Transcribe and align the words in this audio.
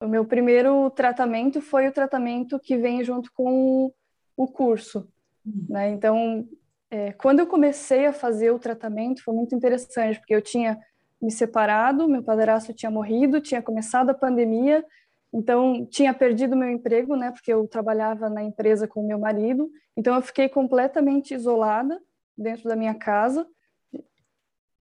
O 0.00 0.08
meu 0.08 0.24
primeiro 0.24 0.90
tratamento 0.90 1.60
foi 1.60 1.86
o 1.86 1.92
tratamento 1.92 2.58
que 2.58 2.76
vem 2.76 3.04
junto 3.04 3.30
com 3.32 3.92
o 4.36 4.46
curso, 4.48 5.06
uhum. 5.44 5.66
né? 5.68 5.90
Então, 5.90 6.48
é, 6.90 7.12
quando 7.12 7.40
eu 7.40 7.46
comecei 7.46 8.06
a 8.06 8.12
fazer 8.12 8.50
o 8.50 8.58
tratamento, 8.58 9.22
foi 9.22 9.34
muito 9.34 9.54
interessante, 9.54 10.18
porque 10.18 10.34
eu 10.34 10.42
tinha 10.42 10.80
me 11.20 11.30
separado, 11.30 12.08
meu 12.08 12.22
padrasto 12.22 12.72
tinha 12.72 12.90
morrido, 12.90 13.40
tinha 13.40 13.60
começado 13.60 14.10
a 14.10 14.14
pandemia, 14.14 14.84
então 15.32 15.86
tinha 15.86 16.12
perdido 16.14 16.56
meu 16.56 16.70
emprego, 16.70 17.14
né? 17.14 17.30
Porque 17.30 17.52
eu 17.52 17.68
trabalhava 17.68 18.28
na 18.28 18.42
empresa 18.42 18.88
com 18.88 19.06
meu 19.06 19.18
marido, 19.18 19.70
então 19.96 20.14
eu 20.14 20.22
fiquei 20.22 20.48
completamente 20.48 21.34
isolada 21.34 22.00
dentro 22.36 22.68
da 22.68 22.74
minha 22.74 22.94
casa 22.94 23.46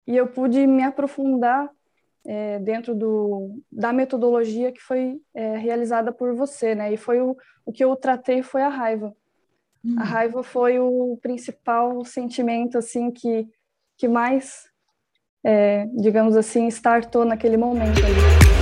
e 0.07 0.17
eu 0.17 0.27
pude 0.27 0.67
me 0.67 0.83
aprofundar 0.83 1.71
é, 2.27 2.59
dentro 2.59 2.95
do, 2.95 3.61
da 3.71 3.93
metodologia 3.93 4.73
que 4.73 4.81
foi 4.81 5.21
é, 5.35 5.57
realizada 5.57 6.13
por 6.13 6.35
você, 6.35 6.75
né? 6.75 6.93
E 6.93 6.97
foi 6.97 7.21
o, 7.21 7.37
o 7.65 7.73
que 7.73 7.85
eu 7.85 7.95
tratei 7.97 8.43
foi 8.43 8.63
a 8.63 8.69
raiva. 8.69 9.15
Hum. 9.85 9.97
A 9.99 10.05
raiva 10.05 10.43
foi 10.43 10.79
o 10.79 11.19
principal 11.21 12.05
sentimento, 12.05 12.79
assim, 12.79 13.11
que, 13.11 13.47
que 13.99 14.09
mais, 14.09 14.65
é, 15.45 15.87
digamos 15.95 16.37
assim, 16.37 16.67
startou 16.69 17.25
naquele 17.25 17.57
momento. 17.57 17.99
Ali. 17.99 18.54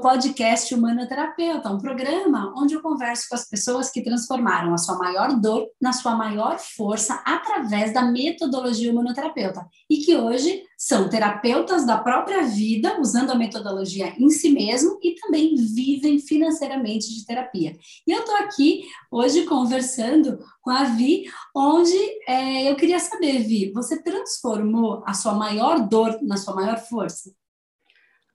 Ao 0.00 0.02
podcast 0.02 0.74
Humanoterapeuta, 0.74 1.70
um 1.70 1.78
programa 1.78 2.54
onde 2.56 2.72
eu 2.74 2.80
converso 2.80 3.28
com 3.28 3.34
as 3.34 3.46
pessoas 3.46 3.90
que 3.90 4.02
transformaram 4.02 4.72
a 4.72 4.78
sua 4.78 4.96
maior 4.96 5.38
dor 5.38 5.68
na 5.78 5.92
sua 5.92 6.16
maior 6.16 6.58
força 6.58 7.22
através 7.26 7.92
da 7.92 8.00
metodologia 8.02 8.90
humanoterapeuta 8.90 9.66
e 9.90 9.98
que 9.98 10.16
hoje 10.16 10.62
são 10.78 11.10
terapeutas 11.10 11.84
da 11.84 11.98
própria 11.98 12.44
vida, 12.44 12.98
usando 12.98 13.30
a 13.30 13.34
metodologia 13.34 14.14
em 14.18 14.30
si 14.30 14.50
mesmo 14.50 14.98
e 15.02 15.16
também 15.16 15.54
vivem 15.54 16.18
financeiramente 16.18 17.14
de 17.14 17.26
terapia. 17.26 17.76
E 18.06 18.10
eu 18.10 18.20
estou 18.20 18.36
aqui 18.36 18.84
hoje 19.10 19.44
conversando 19.44 20.38
com 20.62 20.70
a 20.70 20.84
Vi, 20.84 21.24
onde 21.54 21.98
é, 22.26 22.70
eu 22.70 22.76
queria 22.76 22.98
saber, 22.98 23.40
Vi, 23.40 23.70
você 23.70 24.02
transformou 24.02 25.02
a 25.06 25.12
sua 25.12 25.34
maior 25.34 25.86
dor 25.86 26.18
na 26.22 26.38
sua 26.38 26.54
maior 26.54 26.78
força? 26.78 27.30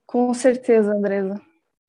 Com 0.06 0.32
certeza, 0.36 0.94
Andresa. 0.94 1.42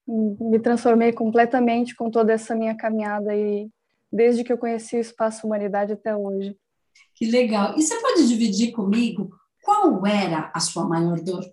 Me 0.06 0.58
transformei 0.60 1.12
completamente 1.12 1.94
com 1.94 2.10
toda 2.10 2.32
essa 2.32 2.54
minha 2.54 2.76
caminhada 2.76 3.34
e 3.34 3.68
desde 4.12 4.44
que 4.44 4.52
eu 4.52 4.58
conheci 4.58 4.96
o 4.96 5.00
Espaço 5.00 5.46
Humanidade 5.46 5.92
até 5.92 6.16
hoje. 6.16 6.56
Que 7.14 7.30
legal. 7.30 7.76
E 7.76 7.82
você 7.82 8.00
pode 8.00 8.28
dividir 8.28 8.72
comigo 8.72 9.30
qual 9.62 10.06
era 10.06 10.50
a 10.54 10.60
sua 10.60 10.86
maior 10.86 11.20
dor? 11.20 11.44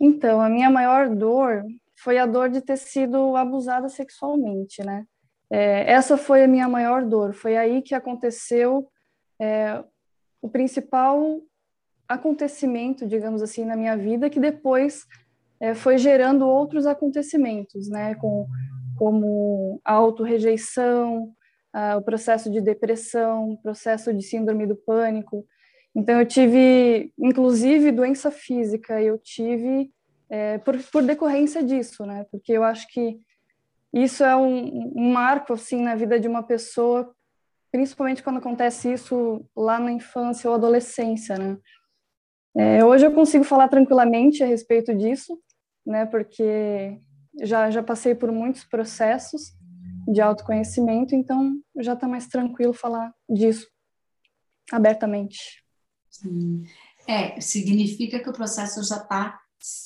Então, 0.00 0.40
a 0.40 0.48
minha 0.48 0.68
maior 0.68 1.08
dor 1.08 1.62
foi 1.96 2.18
a 2.18 2.26
dor 2.26 2.50
de 2.50 2.60
ter 2.60 2.76
sido 2.76 3.36
abusada 3.36 3.88
sexualmente, 3.88 4.82
né? 4.82 5.06
É, 5.48 5.92
essa 5.92 6.16
foi 6.16 6.42
a 6.42 6.48
minha 6.48 6.68
maior 6.68 7.04
dor. 7.04 7.32
Foi 7.32 7.56
aí 7.56 7.80
que 7.80 7.94
aconteceu 7.94 8.88
é, 9.40 9.82
o 10.42 10.48
principal 10.48 11.40
acontecimento, 12.08 13.06
digamos 13.06 13.40
assim, 13.40 13.64
na 13.64 13.76
minha 13.76 13.96
vida 13.96 14.28
que 14.28 14.40
depois 14.40 15.06
é, 15.64 15.74
foi 15.74 15.96
gerando 15.96 16.46
outros 16.46 16.86
acontecimentos, 16.86 17.88
né, 17.88 18.14
com, 18.16 18.46
como 18.98 19.80
a 19.82 19.94
autorrejeição, 19.94 21.32
o 21.96 22.02
processo 22.02 22.50
de 22.52 22.60
depressão, 22.60 23.52
o 23.52 23.62
processo 23.62 24.12
de 24.12 24.22
síndrome 24.22 24.64
do 24.64 24.76
pânico. 24.76 25.44
Então, 25.92 26.20
eu 26.20 26.26
tive, 26.26 27.10
inclusive, 27.18 27.90
doença 27.90 28.30
física, 28.30 29.00
eu 29.00 29.18
tive 29.18 29.90
é, 30.30 30.58
por, 30.58 30.78
por 30.92 31.02
decorrência 31.02 31.62
disso, 31.62 32.04
né, 32.04 32.26
porque 32.30 32.52
eu 32.52 32.62
acho 32.62 32.86
que 32.88 33.18
isso 33.90 34.22
é 34.22 34.36
um, 34.36 34.92
um 34.94 35.12
marco, 35.12 35.54
assim, 35.54 35.80
na 35.80 35.94
vida 35.94 36.20
de 36.20 36.28
uma 36.28 36.42
pessoa, 36.42 37.10
principalmente 37.72 38.22
quando 38.22 38.36
acontece 38.36 38.92
isso 38.92 39.42
lá 39.56 39.80
na 39.80 39.92
infância 39.92 40.50
ou 40.50 40.56
adolescência, 40.56 41.38
né. 41.38 41.56
É, 42.56 42.84
hoje 42.84 43.04
eu 43.04 43.12
consigo 43.12 43.42
falar 43.42 43.66
tranquilamente 43.66 44.44
a 44.44 44.46
respeito 44.46 44.94
disso, 44.94 45.36
né, 45.86 46.06
porque 46.06 47.00
já, 47.42 47.70
já 47.70 47.82
passei 47.82 48.14
por 48.14 48.30
muitos 48.30 48.64
processos 48.64 49.52
de 50.06 50.20
autoconhecimento, 50.20 51.14
então 51.14 51.58
já 51.80 51.94
está 51.94 52.06
mais 52.06 52.26
tranquilo 52.26 52.72
falar 52.72 53.12
disso 53.28 53.66
abertamente. 54.70 55.64
Sim. 56.10 56.64
É, 57.06 57.40
significa 57.40 58.18
que 58.18 58.28
o 58.28 58.32
processo 58.32 58.82
já 58.82 58.96
está 58.96 59.38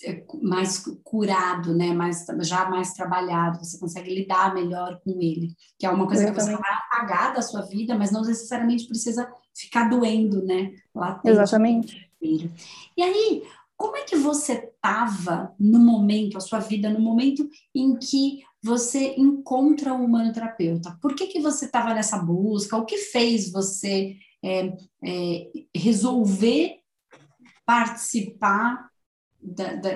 é, 0.04 0.25
mais 0.42 0.84
curado, 1.04 1.75
né, 1.75 1.92
mais, 1.92 2.26
já 2.41 2.69
mais 2.69 2.92
trabalhado, 2.94 3.59
você 3.65 3.78
consegue 3.78 4.12
lidar 4.12 4.53
melhor 4.53 5.00
com 5.04 5.10
ele, 5.20 5.54
que 5.78 5.86
é 5.86 5.91
uma 5.91 6.06
coisa 6.06 6.25
Exatamente. 6.25 6.50
que 6.50 6.56
você 6.56 6.62
vai 6.62 6.78
apagar 6.78 7.34
da 7.34 7.42
sua 7.42 7.62
vida, 7.62 7.97
mas 7.97 8.10
não 8.10 8.22
necessariamente 8.22 8.86
precisa 8.86 9.32
ficar 9.54 9.88
doendo, 9.88 10.44
né? 10.44 10.72
Latente. 10.94 11.28
Exatamente. 11.28 12.10
E 12.20 13.03
aí, 13.03 13.44
como 13.78 13.97
é 13.97 14.03
que 14.03 14.16
você 14.16 14.55
estava 14.55 15.55
no 15.59 15.78
momento, 15.78 16.37
a 16.37 16.41
sua 16.41 16.59
vida, 16.59 16.91
no 16.91 16.99
momento 16.99 17.49
em 17.72 17.97
que 17.97 18.43
você 18.61 19.15
encontra 19.16 19.94
o 19.94 20.05
humanoterapeuta? 20.05 20.99
Por 21.00 21.15
que, 21.15 21.28
que 21.28 21.41
você 21.41 21.66
estava 21.66 21.94
nessa 21.94 22.19
busca? 22.19 22.77
O 22.77 22.84
que 22.84 22.99
fez 22.99 23.53
você 23.53 24.16
é, 24.44 24.77
é, 25.05 25.50
resolver 25.72 26.81
participar 27.65 28.91
da, 29.41 29.75
da, 29.75 29.91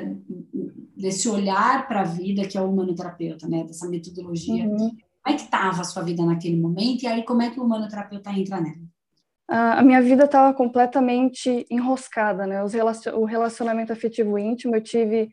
desse 0.96 1.28
olhar 1.28 1.88
para 1.88 2.02
a 2.02 2.04
vida 2.04 2.46
que 2.46 2.56
é 2.56 2.62
o 2.62 2.70
humanoterapeuta, 2.70 3.48
né? 3.48 3.64
Dessa 3.64 3.88
metodologia. 3.88 4.64
Uhum. 4.64 4.76
Como 4.76 5.00
é 5.26 5.32
que 5.34 5.42
estava 5.42 5.80
a 5.80 5.84
sua 5.84 6.04
vida 6.04 6.24
naquele 6.24 6.56
momento? 6.56 7.02
E 7.02 7.08
aí, 7.08 7.24
como 7.24 7.42
é 7.42 7.50
que 7.50 7.58
o 7.58 7.64
humanoterapeuta 7.64 8.30
entra 8.30 8.60
nela? 8.60 8.91
A 9.54 9.82
minha 9.82 10.00
vida 10.00 10.24
estava 10.24 10.54
completamente 10.54 11.66
enroscada, 11.68 12.46
né? 12.46 12.62
o 12.62 13.24
relacionamento 13.24 13.92
afetivo 13.92 14.38
íntimo, 14.38 14.74
eu 14.74 14.80
tive 14.80 15.30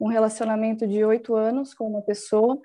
um 0.00 0.08
relacionamento 0.08 0.88
de 0.88 1.04
oito 1.04 1.36
anos 1.36 1.72
com 1.72 1.86
uma 1.86 2.02
pessoa 2.02 2.60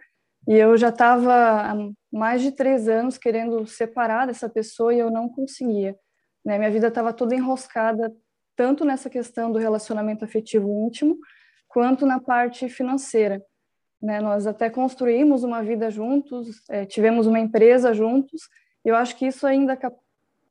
e 0.47 0.55
eu 0.55 0.75
já 0.75 0.89
estava 0.89 1.61
há 1.61 1.75
mais 2.11 2.41
de 2.41 2.51
três 2.51 2.87
anos 2.87 3.19
querendo 3.19 3.67
separar 3.67 4.25
dessa 4.25 4.49
pessoa 4.49 4.95
e 4.95 4.99
eu 4.99 5.11
não 5.11 5.29
conseguia. 5.29 5.95
Né? 6.43 6.57
Minha 6.57 6.71
vida 6.71 6.87
estava 6.87 7.13
toda 7.13 7.35
enroscada, 7.35 8.11
tanto 8.55 8.83
nessa 8.83 9.07
questão 9.07 9.51
do 9.51 9.59
relacionamento 9.59 10.25
afetivo 10.25 10.87
íntimo, 10.87 11.19
quanto 11.67 12.07
na 12.07 12.19
parte 12.19 12.67
financeira. 12.67 13.43
Né? 14.01 14.19
Nós 14.19 14.47
até 14.47 14.71
construímos 14.71 15.43
uma 15.43 15.61
vida 15.61 15.91
juntos, 15.91 16.63
é, 16.67 16.83
tivemos 16.83 17.27
uma 17.27 17.39
empresa 17.39 17.93
juntos, 17.93 18.41
e 18.83 18.89
eu 18.89 18.95
acho 18.95 19.15
que 19.15 19.27
isso 19.27 19.45
ainda 19.45 19.77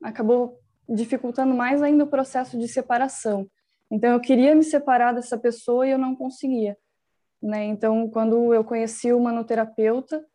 acabou 0.03 0.59
dificultando 0.87 1.53
mais 1.53 1.81
ainda 1.81 2.03
o 2.03 2.09
processo 2.09 2.57
de 2.57 2.67
separação. 2.67 3.49
Então, 3.91 4.11
eu 4.11 4.19
queria 4.19 4.55
me 4.55 4.63
separar 4.63 5.13
dessa 5.13 5.37
pessoa 5.37 5.87
e 5.87 5.91
eu 5.91 5.97
não 5.97 6.15
conseguia. 6.15 6.77
Né? 7.41 7.65
Então, 7.65 8.09
quando 8.09 8.53
eu 8.53 8.63
conheci 8.63 9.13
o 9.13 9.19
manoterapeuta, 9.19 10.25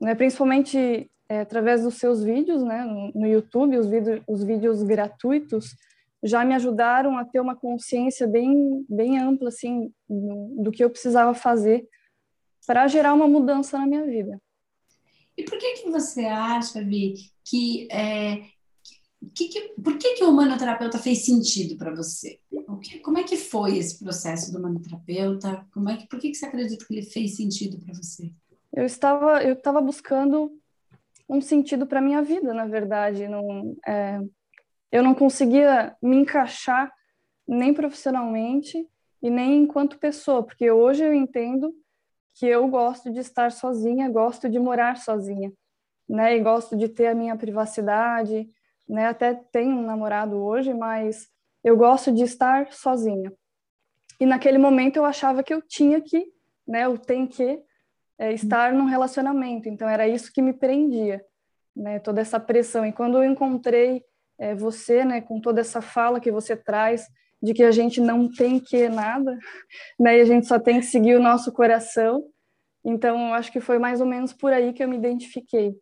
né, 0.00 0.14
principalmente 0.14 1.10
é, 1.28 1.40
através 1.40 1.82
dos 1.82 1.94
seus 1.94 2.22
vídeos 2.22 2.62
né, 2.62 2.84
no, 3.14 3.26
YouTube, 3.26 3.78
os, 3.78 3.86
os 4.26 4.44
vídeos 4.44 4.82
gratuitos, 4.82 5.74
já 6.22 6.44
me 6.44 6.54
ajudaram 6.54 7.16
a 7.16 7.24
ter 7.24 7.40
uma 7.40 7.54
consciência 7.54 8.26
bem, 8.26 8.84
bem 8.88 9.18
ampla 9.18 9.48
assim, 9.48 9.92
do, 10.08 10.62
do 10.64 10.70
que 10.70 10.82
eu 10.82 10.90
precisava 10.90 11.32
fazer 11.34 11.86
para 12.66 12.86
gerar 12.86 13.14
uma 13.14 13.28
mudança 13.28 13.78
na 13.78 13.86
minha 13.86 14.04
vida. 14.04 14.40
E 15.36 15.44
por 15.44 15.58
que, 15.58 15.74
que 15.74 15.90
você 15.90 16.26
acha, 16.26 16.82
Vi, 16.82 17.14
que 17.44 17.88
é, 17.90 18.42
que 19.30 19.48
que, 19.48 19.60
por 19.82 19.98
que, 19.98 20.14
que 20.14 20.24
o 20.24 20.30
humanoterapeuta 20.30 20.98
fez 20.98 21.24
sentido 21.24 21.76
para 21.76 21.94
você? 21.94 22.38
Que, 22.82 22.98
como 23.00 23.18
é 23.18 23.24
que 23.24 23.36
foi 23.36 23.78
esse 23.78 23.98
processo 23.98 24.52
do 24.52 24.58
humanoterapeuta? 24.58 25.66
Como 25.72 25.88
é 25.88 25.96
que, 25.96 26.06
por 26.06 26.18
que, 26.18 26.30
que 26.30 26.36
você 26.36 26.46
acredita 26.46 26.84
que 26.84 26.94
ele 26.94 27.02
fez 27.02 27.36
sentido 27.36 27.78
para 27.78 27.94
você? 27.94 28.30
Eu 28.72 28.84
estava, 28.84 29.42
eu 29.42 29.54
estava 29.54 29.80
buscando 29.80 30.52
um 31.28 31.40
sentido 31.40 31.86
para 31.86 32.00
minha 32.00 32.22
vida, 32.22 32.54
na 32.54 32.66
verdade. 32.66 33.26
Não, 33.26 33.76
é, 33.86 34.20
eu 34.92 35.02
não 35.02 35.14
conseguia 35.14 35.96
me 36.02 36.16
encaixar 36.16 36.92
nem 37.46 37.74
profissionalmente 37.74 38.86
e 39.22 39.30
nem 39.30 39.62
enquanto 39.62 39.98
pessoa, 39.98 40.42
porque 40.42 40.70
hoje 40.70 41.02
eu 41.02 41.12
entendo 41.12 41.74
que 42.34 42.46
eu 42.46 42.68
gosto 42.68 43.10
de 43.10 43.18
estar 43.18 43.50
sozinha, 43.50 44.08
gosto 44.08 44.48
de 44.48 44.58
morar 44.58 44.96
sozinha, 44.96 45.52
né? 46.08 46.36
E 46.36 46.40
gosto 46.40 46.76
de 46.76 46.88
ter 46.88 47.08
a 47.08 47.14
minha 47.14 47.36
privacidade, 47.36 48.48
né? 48.88 49.06
Até 49.06 49.34
tenho 49.34 49.76
um 49.76 49.82
namorado 49.82 50.36
hoje, 50.36 50.72
mas 50.72 51.28
eu 51.62 51.76
gosto 51.76 52.12
de 52.12 52.22
estar 52.22 52.72
sozinha. 52.72 53.32
E 54.20 54.26
naquele 54.26 54.58
momento 54.58 54.96
eu 54.96 55.04
achava 55.04 55.42
que 55.42 55.52
eu 55.52 55.62
tinha 55.62 56.00
que, 56.00 56.26
né? 56.66 56.84
Eu 56.86 56.98
tenho 56.98 57.28
que 57.28 57.62
é, 58.18 58.32
estar 58.32 58.72
num 58.72 58.86
relacionamento. 58.86 59.68
Então 59.68 59.88
era 59.88 60.08
isso 60.08 60.32
que 60.32 60.42
me 60.42 60.52
prendia. 60.52 61.24
né, 61.76 62.00
toda 62.00 62.20
essa 62.20 62.40
pressão. 62.40 62.84
E 62.84 62.92
quando 62.92 63.18
eu 63.18 63.24
encontrei 63.24 64.04
é, 64.38 64.54
você, 64.54 65.04
né, 65.04 65.20
com 65.20 65.40
toda 65.40 65.60
essa 65.60 65.80
fala 65.80 66.20
que 66.20 66.30
você 66.30 66.56
traz 66.56 67.06
de 67.40 67.54
que 67.54 67.62
a 67.62 67.70
gente 67.70 68.00
não 68.00 68.28
tem 68.28 68.58
que 68.58 68.88
nada, 68.88 69.38
né, 69.98 70.18
e 70.18 70.20
a 70.20 70.24
gente 70.24 70.46
só 70.46 70.58
tem 70.58 70.80
que 70.80 70.86
seguir 70.86 71.14
o 71.14 71.22
nosso 71.22 71.52
coração. 71.52 72.24
Então, 72.84 73.32
acho 73.34 73.52
que 73.52 73.60
foi 73.60 73.78
mais 73.78 74.00
ou 74.00 74.06
menos 74.06 74.32
por 74.32 74.52
aí 74.52 74.72
que 74.72 74.82
eu 74.82 74.88
me 74.88 74.96
identifiquei. 74.96 75.76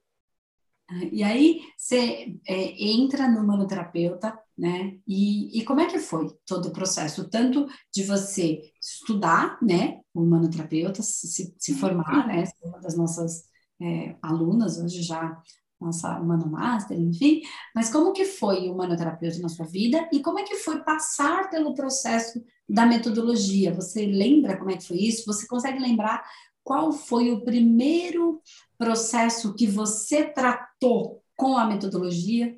E 1.12 1.22
aí 1.22 1.62
você 1.76 2.38
é, 2.46 2.84
entra 2.84 3.28
no 3.28 3.44
manoterapeuta, 3.44 4.38
né? 4.56 4.96
E, 5.06 5.58
e, 5.58 5.64
como 5.64 5.80
é 5.80 5.86
que 5.86 5.98
foi 5.98 6.28
todo 6.46 6.68
o 6.68 6.72
processo? 6.72 7.28
Tanto 7.28 7.66
de 7.92 8.04
você 8.04 8.60
estudar, 8.80 9.58
né? 9.60 10.00
O 10.14 10.24
manoterapeuta, 10.24 11.02
se, 11.02 11.54
se 11.58 11.74
formar, 11.74 12.28
né? 12.28 12.44
Uma 12.62 12.78
das 12.78 12.96
nossas 12.96 13.44
é, 13.82 14.16
alunas 14.22 14.78
hoje 14.78 15.02
já 15.02 15.42
nossa 15.80 16.18
Mano 16.20 16.48
Master, 16.48 16.98
enfim, 16.98 17.42
mas 17.74 17.90
como 17.90 18.12
que 18.12 18.24
foi 18.24 18.70
o 18.70 18.74
manoterapeuta 18.74 19.38
na 19.40 19.48
sua 19.48 19.66
vida 19.66 20.08
e 20.10 20.20
como 20.22 20.38
é 20.38 20.42
que 20.42 20.56
foi 20.56 20.82
passar 20.82 21.50
pelo 21.50 21.74
processo 21.74 22.42
da 22.68 22.86
metodologia? 22.86 23.74
Você 23.74 24.06
lembra 24.06 24.56
como 24.56 24.70
é 24.70 24.76
que 24.76 24.86
foi 24.86 24.96
isso? 24.96 25.26
Você 25.26 25.46
consegue 25.46 25.78
lembrar 25.78 26.24
qual 26.64 26.92
foi 26.92 27.30
o 27.30 27.44
primeiro 27.44 28.40
processo 28.78 29.55
que 29.55 29.67
você 29.67 30.25
tratou 30.25 31.23
com 31.37 31.56
a 31.56 31.67
metodologia? 31.67 32.56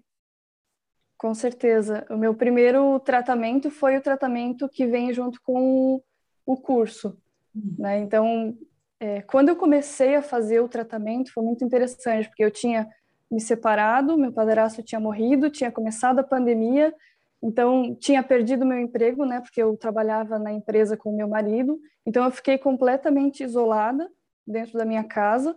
Com 1.16 1.34
certeza. 1.34 2.06
O 2.08 2.16
meu 2.16 2.34
primeiro 2.34 3.00
tratamento 3.00 3.70
foi 3.70 3.96
o 3.96 4.02
tratamento 4.02 4.68
que 4.68 4.86
vem 4.86 5.12
junto 5.12 5.40
com 5.42 6.00
o 6.46 6.56
curso. 6.56 7.18
Hum. 7.54 7.74
Né? 7.78 7.98
Então, 7.98 8.56
é, 9.00 9.20
quando 9.22 9.48
eu 9.48 9.56
comecei 9.56 10.14
a 10.14 10.22
fazer 10.22 10.60
o 10.60 10.68
tratamento, 10.68 11.32
foi 11.32 11.44
muito 11.44 11.64
interessante, 11.64 12.28
porque 12.28 12.44
eu 12.44 12.50
tinha 12.50 12.88
me 13.30 13.40
separado, 13.40 14.16
meu 14.16 14.32
padrasto 14.32 14.82
tinha 14.82 15.00
morrido, 15.00 15.50
tinha 15.50 15.70
começado 15.70 16.20
a 16.20 16.24
pandemia, 16.24 16.94
então 17.42 17.94
tinha 17.94 18.22
perdido 18.22 18.64
meu 18.64 18.78
emprego, 18.78 19.24
né, 19.24 19.40
porque 19.40 19.62
eu 19.62 19.76
trabalhava 19.76 20.38
na 20.38 20.52
empresa 20.52 20.96
com 20.96 21.14
meu 21.14 21.28
marido, 21.28 21.78
então 22.06 22.24
eu 22.24 22.30
fiquei 22.30 22.56
completamente 22.56 23.44
isolada 23.44 24.10
dentro 24.46 24.78
da 24.78 24.84
minha 24.84 25.04
casa 25.04 25.54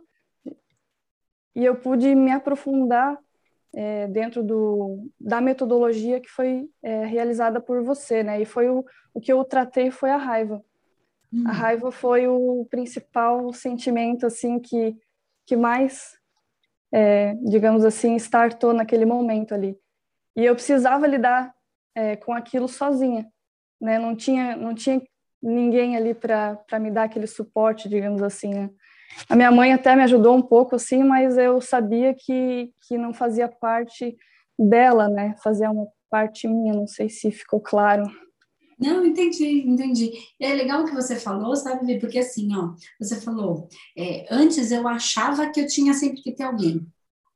e 1.56 1.65
eu 1.65 1.75
pude 1.75 2.13
me 2.15 2.31
aprofundar 2.31 3.18
é, 3.74 4.07
dentro 4.07 4.44
do, 4.44 5.09
da 5.19 5.39
metodologia 5.39 6.19
que 6.19 6.30
foi 6.30 6.69
é, 6.83 7.06
realizada 7.06 7.62
por 7.62 7.83
você, 7.83 8.24
né? 8.24 8.42
E 8.42 8.45
foi 8.45 8.69
o, 8.69 8.86
o 9.13 9.21
que 9.21 9.31
eu 9.31 9.44
tratei 9.44 9.92
foi 9.92 10.09
a 10.09 10.18
raiva. 10.18 10.63
Hum. 11.33 11.44
A 11.48 11.51
raiva 11.51 11.92
foi 11.92 12.27
o 12.27 12.65
principal 12.69 13.53
sentimento 13.53 14.25
assim 14.25 14.59
que 14.59 14.95
que 15.45 15.56
mais, 15.56 16.18
é, 16.94 17.33
digamos 17.44 17.83
assim, 17.83 18.15
startou 18.15 18.74
naquele 18.74 19.06
momento 19.06 19.54
ali. 19.54 19.77
E 20.36 20.45
eu 20.45 20.54
precisava 20.56 21.06
lidar 21.07 21.54
é, 21.94 22.15
com 22.15 22.31
aquilo 22.31 22.69
sozinha, 22.69 23.27
né? 23.81 23.97
Não 24.00 24.15
tinha 24.15 24.56
não 24.56 24.74
tinha 24.74 25.01
ninguém 25.42 25.97
ali 25.97 26.13
para 26.13 26.80
me 26.80 26.92
dar 26.92 27.04
aquele 27.04 27.27
suporte, 27.27 27.89
digamos 27.89 28.21
assim, 28.21 28.54
né? 28.54 28.69
A 29.30 29.36
minha 29.36 29.52
mãe 29.52 29.74
até 29.74 29.96
me 29.96 30.04
ajudou 30.04 30.36
um 30.36 30.42
pouco, 30.42 30.75
assim, 30.75 31.04
mas 31.04 31.38
eu 31.38 31.62
sabia 31.62 32.13
que, 32.13 32.72
que 32.88 32.98
não 32.98 33.13
fazia 33.13 33.48
parte 33.48 34.16
dela, 34.58 35.08
né? 35.08 35.36
Fazia 35.44 35.72
uma 35.72 35.88
parte 36.10 36.48
minha, 36.48 36.74
não 36.74 36.88
sei 36.88 37.10
se 37.10 37.31
ficou 37.31 37.60
claro. 37.60 38.04
Não, 38.78 39.06
entendi, 39.06 39.62
entendi. 39.68 40.12
É 40.40 40.54
legal 40.54 40.81
o 40.81 40.86
que 40.86 40.94
você 40.94 41.16
falou, 41.16 41.56
sabe, 41.56 42.00
Porque 42.00 42.19
assim, 42.19 42.50
ó, 42.56 42.74
você 43.00 43.22
falou, 43.22 43.68
é, 43.96 44.25
antes 44.31 44.72
eu 44.72 44.88
achava 44.88 45.52
que 45.52 45.62
eu 45.62 45.68
tinha 45.68 45.94
sempre 45.94 46.22
que 46.22 46.31
ter 46.31 46.44
alguém. 46.44 46.86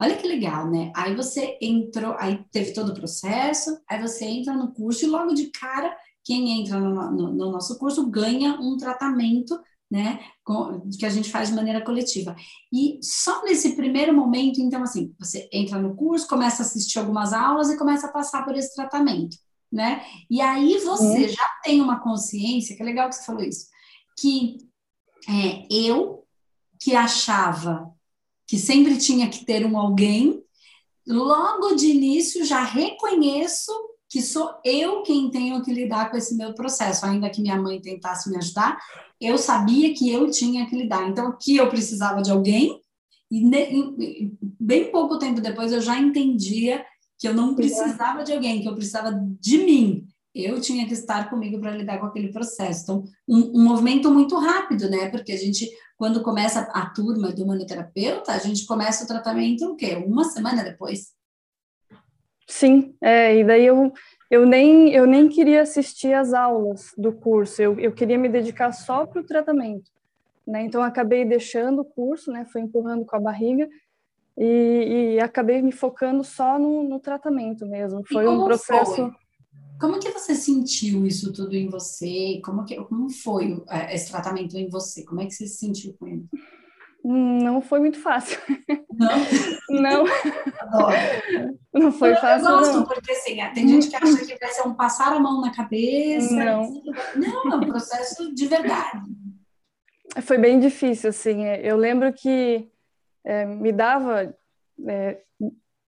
Olha 0.02 0.18
que 0.18 0.28
legal, 0.28 0.70
né? 0.70 0.92
Aí 0.96 1.16
você 1.16 1.58
entrou, 1.62 2.16
aí 2.18 2.44
teve 2.52 2.74
todo 2.74 2.90
o 2.90 2.94
processo, 2.94 3.80
aí 3.88 4.02
você 4.02 4.26
entra 4.26 4.54
no 4.54 4.74
curso 4.74 5.06
e 5.06 5.08
logo 5.08 5.34
de 5.34 5.52
cara, 5.52 5.96
quem 6.24 6.60
entra 6.60 6.80
no, 6.80 7.12
no, 7.12 7.32
no 7.32 7.52
nosso 7.52 7.78
curso 7.78 8.10
ganha 8.10 8.60
um 8.60 8.76
tratamento 8.76 9.58
né, 9.96 10.20
que 11.00 11.06
a 11.06 11.10
gente 11.10 11.32
faz 11.32 11.48
de 11.48 11.56
maneira 11.56 11.80
coletiva. 11.80 12.36
E 12.70 13.00
só 13.02 13.42
nesse 13.44 13.78
primeiro 13.78 14.14
momento, 14.14 14.60
então, 14.60 14.84
assim, 14.84 15.16
você 15.18 15.48
entra 15.54 15.80
no 15.80 15.96
curso, 15.96 16.28
começa 16.28 16.62
a 16.62 16.66
assistir 16.66 17.00
algumas 17.00 17.32
aulas 17.32 17.70
e 17.70 17.78
começa 17.78 18.08
a 18.08 18.12
passar 18.12 18.44
por 18.44 18.58
esse 18.58 18.76
tratamento, 18.76 19.38
né? 19.72 20.06
E 20.30 20.42
aí 20.42 20.80
você 20.80 21.30
já 21.30 21.48
tem 21.64 21.80
uma 21.80 22.02
consciência, 22.02 22.76
que 22.76 22.82
é 22.82 22.86
legal 22.86 23.08
que 23.08 23.16
você 23.16 23.24
falou 23.24 23.42
isso, 23.42 23.68
que 24.20 24.58
é, 25.30 25.66
eu, 25.72 26.26
que 26.78 26.94
achava 26.94 27.90
que 28.46 28.58
sempre 28.58 28.98
tinha 28.98 29.30
que 29.30 29.46
ter 29.46 29.66
um 29.66 29.78
alguém, 29.78 30.44
logo 31.08 31.74
de 31.74 31.88
início 31.88 32.44
já 32.44 32.62
reconheço 32.66 33.72
que 34.10 34.22
sou 34.22 34.50
eu 34.64 35.02
quem 35.02 35.30
tenho 35.30 35.62
que 35.62 35.74
lidar 35.74 36.10
com 36.10 36.18
esse 36.18 36.36
meu 36.36 36.54
processo, 36.54 37.06
ainda 37.06 37.30
que 37.30 37.42
minha 37.42 37.60
mãe 37.60 37.82
tentasse 37.82 38.30
me 38.30 38.38
ajudar, 38.38 38.78
eu 39.20 39.38
sabia 39.38 39.94
que 39.94 40.12
eu 40.12 40.30
tinha 40.30 40.66
que 40.68 40.76
lidar. 40.76 41.10
Então, 41.10 41.36
que 41.40 41.58
eu 41.58 41.70
precisava 41.70 42.22
de 42.22 42.32
alguém, 42.32 42.80
e 43.32 43.42
bem 44.60 44.92
pouco 44.92 45.18
tempo 45.18 45.42
depois 45.42 45.72
eu 45.72 45.82
já 45.82 46.00
entendia 46.00 46.86
que 47.18 47.28
eu 47.28 47.34
não 47.34 47.56
precisava 47.56 48.24
de 48.24 48.34
alguém, 48.34 48.62
que 48.62 48.68
eu 48.68 48.76
precisava 48.76 49.12
de 49.40 49.58
mim. 49.58 50.06
Eu 50.34 50.60
tinha 50.60 50.86
que 50.86 50.94
estar 50.94 51.30
comigo 51.30 51.60
para 51.60 51.72
lidar 51.72 51.98
com 51.98 52.08
aquele 52.08 52.32
processo. 52.32 52.84
Então, 52.84 53.04
um, 53.28 53.60
um, 53.60 53.64
movimento 53.64 54.12
muito 54.12 54.38
rápido, 54.38 54.90
né? 54.90 55.10
Porque 55.10 55.32
a 55.32 55.38
gente, 55.38 55.70
quando 55.98 56.22
começa 56.22 56.60
a 56.74 56.90
turma 56.90 57.32
do 57.32 57.48
manoterapeuta, 57.48 58.34
a 58.34 58.38
gente 58.38 58.66
começa 58.66 59.06
o 59.06 59.08
tratamento 59.08 59.66
o 59.66 59.76
quê? 59.78 59.96
Uma 60.06 60.26
semana 60.26 60.62
depois. 60.62 61.14
Sim, 62.48 62.96
é, 63.02 63.38
e 63.38 63.44
daí 63.44 63.66
eu, 63.66 63.92
eu, 64.30 64.46
nem, 64.46 64.94
eu 64.94 65.06
nem 65.06 65.28
queria 65.28 65.62
assistir 65.62 66.14
às 66.14 66.34
aulas 66.34 66.94
do 66.98 67.12
curso, 67.12 67.62
eu, 67.62 67.80
eu 67.80 67.92
queria 67.92 68.18
me 68.18 68.30
dedicar 68.30 68.72
só 68.72 69.06
para 69.06 69.22
o 69.22 69.26
tratamento. 69.26 69.92
Né? 70.46 70.64
Então, 70.64 70.84
acabei 70.84 71.26
deixando 71.26 71.82
o 71.82 71.86
curso, 71.86 72.32
né? 72.32 72.46
fui 72.46 72.62
empurrando 72.62 73.04
com 73.04 73.16
a 73.16 73.20
barriga 73.20 73.68
e, 74.38 75.16
e 75.16 75.20
acabei 75.20 75.62
me 75.62 75.72
focando 75.72 76.24
só 76.24 76.60
no, 76.60 76.84
no 76.84 77.00
tratamento 77.00 77.66
mesmo. 77.66 78.04
Foi 78.06 78.28
um 78.28 78.44
processo. 78.44 78.96
Foi? 78.96 79.12
Como 79.80 80.00
que 80.00 80.12
você 80.12 80.36
sentiu 80.36 81.06
isso 81.06 81.34
tudo 81.34 81.54
em 81.56 81.68
você? 81.68 82.40
Como, 82.44 82.64
que, 82.64 82.76
como 82.76 83.10
foi 83.10 83.62
é, 83.70 83.96
esse 83.96 84.10
tratamento 84.10 84.56
em 84.56 84.70
você? 84.70 85.04
Como 85.04 85.22
é 85.22 85.26
que 85.26 85.34
você 85.34 85.48
se 85.48 85.58
sentiu 85.58 85.96
com 86.00 86.08
ele? 86.08 86.26
Não 87.08 87.62
foi 87.62 87.80
muito 87.80 88.02
fácil. 88.02 88.40
Não? 88.92 89.18
Não. 89.70 90.06
Adoro. 90.60 91.60
Não 91.72 91.92
foi 91.92 92.14
eu, 92.14 92.16
fácil. 92.16 92.48
Eu 92.48 92.58
gosto, 92.58 92.78
não. 92.78 92.86
porque 92.86 93.12
assim, 93.12 93.38
tem 93.54 93.68
gente 93.68 93.90
que 93.90 93.96
acha 93.96 94.26
que 94.26 94.40
vai 94.40 94.50
ser 94.50 94.68
um 94.68 94.74
passar 94.74 95.14
a 95.14 95.20
mão 95.20 95.40
na 95.40 95.54
cabeça. 95.54 96.34
Não. 96.34 96.82
Não, 97.16 97.54
é 97.54 97.56
um 97.58 97.68
processo 97.68 98.34
de 98.34 98.48
verdade. 98.48 99.04
Foi 100.24 100.40
bem 100.40 100.60
difícil, 100.60 101.12
assim. 101.12 101.46
Eu 101.46 101.78
lembro 101.78 102.12
que 102.12 102.72
é, 103.24 103.46
me 103.46 103.72
dava, 103.72 104.36
é, 104.88 105.22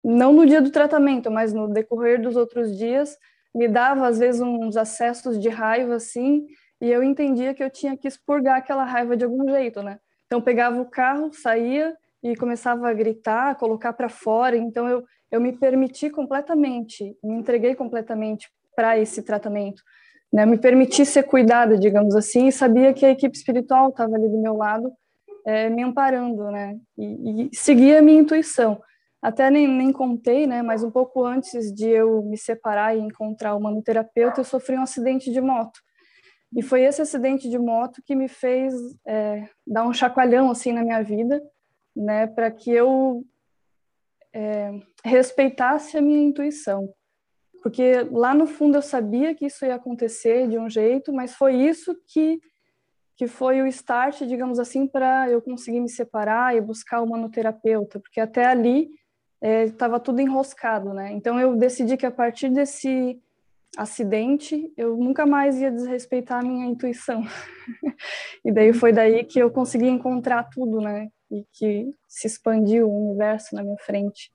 não 0.04 0.32
no 0.32 0.46
dia 0.46 0.62
do 0.62 0.70
tratamento, 0.70 1.32
mas 1.32 1.52
no 1.52 1.66
decorrer 1.66 2.22
dos 2.22 2.36
outros 2.36 2.76
dias, 2.78 3.16
me 3.52 3.66
dava 3.66 4.06
às 4.06 4.20
vezes 4.20 4.40
uns 4.40 4.76
acessos 4.76 5.40
de 5.40 5.48
raiva, 5.48 5.96
assim, 5.96 6.46
e 6.80 6.88
eu 6.88 7.02
entendia 7.02 7.54
que 7.54 7.64
eu 7.64 7.70
tinha 7.70 7.96
que 7.96 8.06
expurgar 8.06 8.58
aquela 8.58 8.84
raiva 8.84 9.16
de 9.16 9.24
algum 9.24 9.48
jeito, 9.48 9.82
né? 9.82 9.98
Então, 10.28 10.42
pegava 10.42 10.78
o 10.80 10.84
carro, 10.84 11.32
saía 11.32 11.96
e 12.22 12.36
começava 12.36 12.88
a 12.88 12.92
gritar, 12.92 13.50
a 13.50 13.54
colocar 13.54 13.94
para 13.94 14.10
fora. 14.10 14.56
Então, 14.56 14.86
eu, 14.86 15.02
eu 15.30 15.40
me 15.40 15.52
permiti 15.52 16.10
completamente, 16.10 17.16
me 17.24 17.34
entreguei 17.34 17.74
completamente 17.74 18.46
para 18.76 18.98
esse 18.98 19.22
tratamento. 19.22 19.82
Né? 20.30 20.44
Me 20.44 20.58
permiti 20.58 21.06
ser 21.06 21.22
cuidada, 21.22 21.78
digamos 21.78 22.14
assim, 22.14 22.48
e 22.48 22.52
sabia 22.52 22.92
que 22.92 23.06
a 23.06 23.10
equipe 23.10 23.34
espiritual 23.34 23.88
estava 23.88 24.14
ali 24.14 24.28
do 24.28 24.38
meu 24.38 24.54
lado, 24.54 24.92
é, 25.46 25.70
me 25.70 25.82
amparando, 25.82 26.50
né? 26.50 26.76
E, 26.98 27.48
e 27.48 27.56
seguia 27.56 28.00
a 28.00 28.02
minha 28.02 28.20
intuição. 28.20 28.78
Até 29.22 29.50
nem, 29.50 29.66
nem 29.66 29.90
contei, 29.90 30.46
né? 30.46 30.60
Mas 30.60 30.84
um 30.84 30.90
pouco 30.90 31.24
antes 31.24 31.72
de 31.72 31.88
eu 31.88 32.22
me 32.22 32.36
separar 32.36 32.94
e 32.94 33.00
encontrar 33.00 33.54
o 33.54 33.60
manoterapeuta, 33.60 34.40
eu 34.40 34.44
sofri 34.44 34.76
um 34.76 34.82
acidente 34.82 35.32
de 35.32 35.40
moto. 35.40 35.80
E 36.56 36.62
foi 36.62 36.82
esse 36.82 37.02
acidente 37.02 37.48
de 37.48 37.58
moto 37.58 38.02
que 38.04 38.14
me 38.14 38.28
fez 38.28 38.74
é, 39.06 39.48
dar 39.66 39.86
um 39.86 39.92
chacoalhão 39.92 40.50
assim 40.50 40.72
na 40.72 40.82
minha 40.82 41.02
vida, 41.02 41.42
né, 41.94 42.26
para 42.26 42.50
que 42.50 42.70
eu 42.70 43.24
é, 44.32 44.80
respeitasse 45.04 45.96
a 45.96 46.02
minha 46.02 46.22
intuição. 46.22 46.92
Porque 47.62 48.02
lá 48.10 48.34
no 48.34 48.46
fundo 48.46 48.78
eu 48.78 48.82
sabia 48.82 49.34
que 49.34 49.46
isso 49.46 49.64
ia 49.66 49.74
acontecer 49.74 50.48
de 50.48 50.58
um 50.58 50.70
jeito, 50.70 51.12
mas 51.12 51.34
foi 51.34 51.54
isso 51.54 51.94
que 52.06 52.40
que 53.18 53.26
foi 53.26 53.60
o 53.60 53.66
start, 53.66 54.22
digamos 54.22 54.60
assim, 54.60 54.86
para 54.86 55.28
eu 55.28 55.42
conseguir 55.42 55.80
me 55.80 55.88
separar 55.88 56.54
e 56.54 56.60
buscar 56.60 57.02
o 57.02 57.08
manoterapeuta, 57.08 57.98
porque 57.98 58.20
até 58.20 58.46
ali 58.46 58.88
estava 59.42 59.96
é, 59.96 59.98
tudo 59.98 60.20
enroscado, 60.20 60.94
né? 60.94 61.10
Então 61.10 61.38
eu 61.40 61.56
decidi 61.56 61.96
que 61.96 62.06
a 62.06 62.12
partir 62.12 62.48
desse 62.48 63.20
acidente, 63.76 64.72
eu 64.76 64.96
nunca 64.96 65.26
mais 65.26 65.56
ia 65.60 65.70
desrespeitar 65.70 66.40
a 66.40 66.46
minha 66.46 66.66
intuição. 66.66 67.22
e 68.44 68.52
daí 68.52 68.72
foi 68.72 68.92
daí 68.92 69.24
que 69.24 69.38
eu 69.38 69.50
consegui 69.50 69.86
encontrar 69.86 70.44
tudo, 70.44 70.80
né? 70.80 71.08
E 71.30 71.44
que 71.52 71.90
se 72.06 72.26
expandiu 72.26 72.88
o 72.88 73.08
universo 73.08 73.54
na 73.54 73.62
minha 73.62 73.78
frente. 73.78 74.32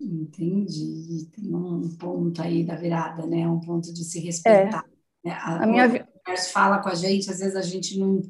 Entendi. 0.00 1.28
Tem 1.34 1.54
um 1.54 1.96
ponto 1.98 2.40
aí 2.40 2.64
da 2.64 2.74
virada, 2.74 3.26
né? 3.26 3.46
Um 3.46 3.60
ponto 3.60 3.92
de 3.92 4.02
se 4.02 4.18
respeitar. 4.20 4.84
É. 5.24 5.30
A, 5.30 5.64
a 5.64 5.66
minha 5.66 5.84
universo 5.86 6.52
fala 6.52 6.78
com 6.78 6.88
a 6.88 6.94
gente, 6.94 7.30
às 7.30 7.40
vezes 7.40 7.56
a 7.56 7.62
gente 7.62 7.98
não, 7.98 8.22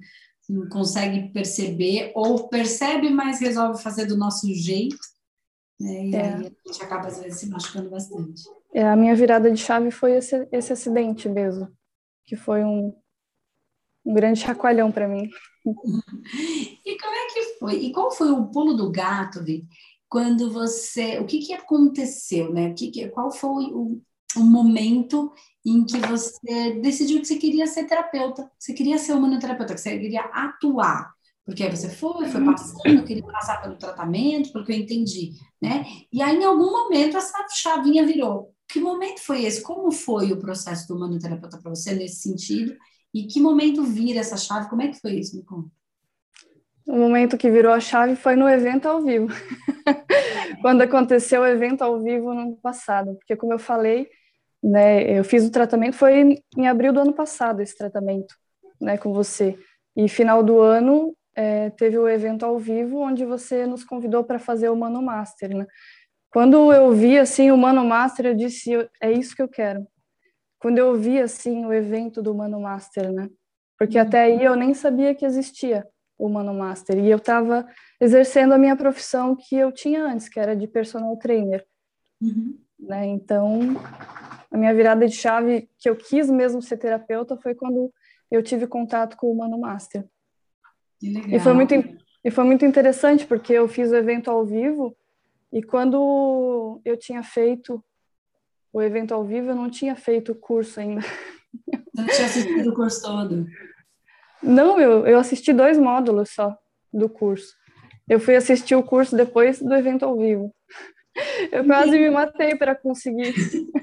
não 0.49 0.69
consegue 0.69 1.33
perceber, 1.33 2.11
ou 2.14 2.49
percebe, 2.49 3.11
mas 3.11 3.40
resolve 3.40 3.80
fazer 3.80 4.07
do 4.07 4.16
nosso 4.16 4.52
jeito. 4.52 4.97
Né? 5.80 6.06
E 6.06 6.14
é. 6.14 6.22
aí 6.22 6.34
a 6.34 6.68
gente 6.68 6.82
acaba, 6.82 7.08
às 7.08 7.18
vezes, 7.18 7.40
se 7.40 7.49
machucando 7.49 7.90
bastante. 7.90 8.42
É, 8.75 8.87
a 8.87 8.96
minha 8.96 9.14
virada 9.14 9.50
de 9.50 9.58
chave 9.58 9.90
foi 9.90 10.12
esse, 10.12 10.46
esse 10.52 10.72
acidente 10.72 11.28
mesmo, 11.28 11.68
que 12.26 12.37
foi 12.37 12.62
um, 12.62 12.94
um 14.04 14.14
grande 14.14 14.40
chacoalhão 14.40 14.92
para 14.92 15.08
mim. 15.08 15.28
e 15.64 16.99
como 16.99 17.14
é 17.14 17.26
que 17.32 17.58
foi? 17.58 17.75
E 17.76 17.92
qual 17.92 18.10
foi 18.10 18.30
o 18.30 18.46
pulo 18.46 18.75
do 18.75 18.90
gato, 18.90 19.42
Vi? 19.42 19.66
quando 20.10 20.50
você, 20.50 21.20
o 21.20 21.25
que 21.25 21.38
que 21.38 21.54
aconteceu, 21.54 22.52
né? 22.52 22.70
O 22.70 22.75
que, 22.75 22.90
que 22.90 23.08
qual 23.10 23.30
foi 23.30 23.66
o, 23.66 24.02
o 24.37 24.40
momento 24.40 25.32
em 25.64 25.84
que 25.84 25.99
você 25.99 26.80
decidiu 26.82 27.20
que 27.20 27.26
você 27.26 27.37
queria 27.37 27.66
ser 27.68 27.84
terapeuta, 27.84 28.50
você 28.58 28.75
queria 28.75 28.99
ser 28.99 29.12
humanoterapeuta, 29.12 29.72
que 29.72 29.80
você 29.80 29.96
queria 29.96 30.22
atuar, 30.22 31.14
porque 31.46 31.62
aí 31.62 31.70
você 31.70 31.88
foi, 31.88 32.26
foi 32.28 32.44
passando, 32.44 33.04
queria 33.04 33.22
passar 33.22 33.62
pelo 33.62 33.76
tratamento, 33.76 34.52
pelo 34.52 34.64
que 34.64 34.72
eu 34.72 34.76
entendi, 34.76 35.32
né? 35.61 35.85
E 36.12 36.23
aí, 36.23 36.37
em 36.37 36.45
algum 36.45 36.71
momento, 36.71 37.17
essa 37.17 37.47
chavinha 37.55 38.05
virou. 38.07 38.55
Que 38.69 38.81
momento 38.81 39.21
foi 39.21 39.45
esse? 39.45 39.62
Como 39.62 39.90
foi 39.90 40.33
o 40.33 40.38
processo 40.38 40.87
do 40.88 40.97
humanoterapeuta 40.97 41.59
para 41.59 41.71
você 41.71 41.93
nesse 41.93 42.23
sentido? 42.23 42.76
E 43.12 43.25
que 43.25 43.40
momento 43.40 43.83
vira 43.83 44.21
essa 44.21 44.37
chave? 44.37 44.71
Como 44.71 44.83
é 44.83 44.88
que 44.88 45.00
foi 45.00 45.14
isso? 45.14 45.37
Me 45.37 45.43
conta. 45.43 45.71
O 46.87 46.97
momento 46.97 47.37
que 47.37 47.50
virou 47.50 47.73
a 47.73 47.81
chave 47.81 48.17
foi 48.17 48.37
no 48.37 48.49
evento 48.49 48.87
ao 48.87 49.02
vivo. 49.02 49.29
Quando 50.62 50.83
aconteceu 50.83 51.43
o 51.43 51.47
evento 51.47 51.83
ao 51.83 52.00
vivo 52.00 52.33
no 52.33 52.40
ano 52.40 52.57
passado, 52.57 53.14
porque 53.14 53.37
como 53.37 53.52
eu 53.52 53.59
falei, 53.59 54.09
né, 54.62 55.19
eu 55.19 55.25
fiz 55.25 55.45
o 55.47 55.50
tratamento 55.50 55.97
foi 55.97 56.43
em 56.57 56.69
abril 56.69 56.93
do 56.93 57.00
ano 57.00 57.12
passado 57.12 57.61
esse 57.61 57.76
tratamento, 57.76 58.35
né, 58.81 58.97
com 58.97 59.12
você. 59.12 59.59
E 59.97 60.09
final 60.09 60.43
do 60.43 60.61
ano 60.61 61.14
é, 61.34 61.70
teve 61.70 61.99
o 61.99 62.08
evento 62.08 62.44
ao 62.44 62.58
vivo 62.58 62.99
onde 62.99 63.25
você 63.25 63.66
nos 63.66 63.84
convidou 63.84 64.25
para 64.25 64.38
fazer 64.38 64.68
o 64.68 64.76
Mano 64.76 65.02
Master, 65.02 65.56
né? 65.56 65.66
Quando 66.32 66.72
eu 66.72 66.92
vi 66.92 67.18
assim 67.18 67.50
o 67.50 67.56
Mano 67.56 67.84
Master, 67.84 68.26
eu 68.26 68.34
disse 68.34 68.70
é 69.00 69.10
isso 69.10 69.34
que 69.34 69.42
eu 69.42 69.49
quero. 69.49 69.87
Quando 70.60 70.78
eu 70.78 70.94
vi 70.94 71.20
assim 71.20 71.64
o 71.64 71.72
evento 71.72 72.22
do 72.22 72.34
Mano 72.34 72.60
Master, 72.60 73.10
né? 73.12 73.28
Porque 73.78 73.99
até 73.99 74.25
aí 74.25 74.44
eu 74.44 74.54
nem 74.54 74.75
sabia 74.75 75.14
que 75.14 75.25
existia 75.25 75.87
o 76.18 76.28
Mano 76.28 76.52
Master. 76.52 76.99
E 76.99 77.10
eu 77.10 77.16
estava 77.16 77.66
exercendo 77.99 78.52
a 78.52 78.58
minha 78.58 78.76
profissão 78.76 79.34
que 79.34 79.56
eu 79.56 79.72
tinha 79.72 80.04
antes, 80.04 80.28
que 80.28 80.38
era 80.38 80.54
de 80.54 80.68
personal 80.68 81.16
trainer. 81.16 81.66
Uhum. 82.20 82.58
Né? 82.78 83.06
Então, 83.06 83.58
a 84.50 84.56
minha 84.56 84.75
virada 84.75 85.06
de 85.06 85.14
chave 85.14 85.68
que 85.78 85.88
eu 85.88 85.96
quis 85.96 86.28
mesmo 86.28 86.60
ser 86.60 86.76
terapeuta 86.76 87.37
foi 87.38 87.54
quando 87.54 87.90
eu 88.30 88.42
tive 88.42 88.66
contato 88.66 89.16
com 89.16 89.32
o 89.32 89.37
Mano 89.37 89.58
Master. 89.58 90.06
E 91.02 91.40
foi 91.40 91.52
muito 91.52 91.75
e 92.23 92.30
foi 92.30 92.45
muito 92.45 92.64
interessante 92.66 93.26
porque 93.26 93.52
eu 93.52 93.66
fiz 93.66 93.90
o 93.90 93.97
evento 93.97 94.30
ao 94.30 94.45
vivo 94.45 94.95
e 95.52 95.62
quando 95.62 96.80
eu 96.85 96.97
tinha 96.97 97.23
feito 97.23 97.83
o 98.73 98.80
evento 98.80 99.12
ao 99.12 99.25
vivo, 99.25 99.49
eu 99.49 99.57
não 99.57 99.71
tinha 99.71 99.97
feito 99.97 100.33
o 100.33 100.35
curso 100.35 100.78
ainda. 100.78 101.00
Não 101.95 102.07
tinha 102.07 102.26
assistido 102.26 102.71
o 102.71 102.75
curso 102.75 103.02
todo. 103.02 103.47
Não, 104.42 104.78
eu, 104.78 105.07
eu 105.07 105.19
assisti 105.19 105.52
dois 105.52 105.76
módulos 105.76 106.30
só 106.30 106.57
do 106.92 107.09
curso. 107.09 107.54
Eu 108.09 108.21
fui 108.21 108.37
assistir 108.37 108.75
o 108.75 108.83
curso 108.83 109.16
depois 109.16 109.61
do 109.61 109.75
evento 109.75 110.04
ao 110.04 110.16
vivo. 110.16 110.54
Eu 111.50 111.64
quase 111.64 111.99
me 111.99 112.11
matei 112.11 112.54
para 112.54 112.75
conseguir 112.75 113.35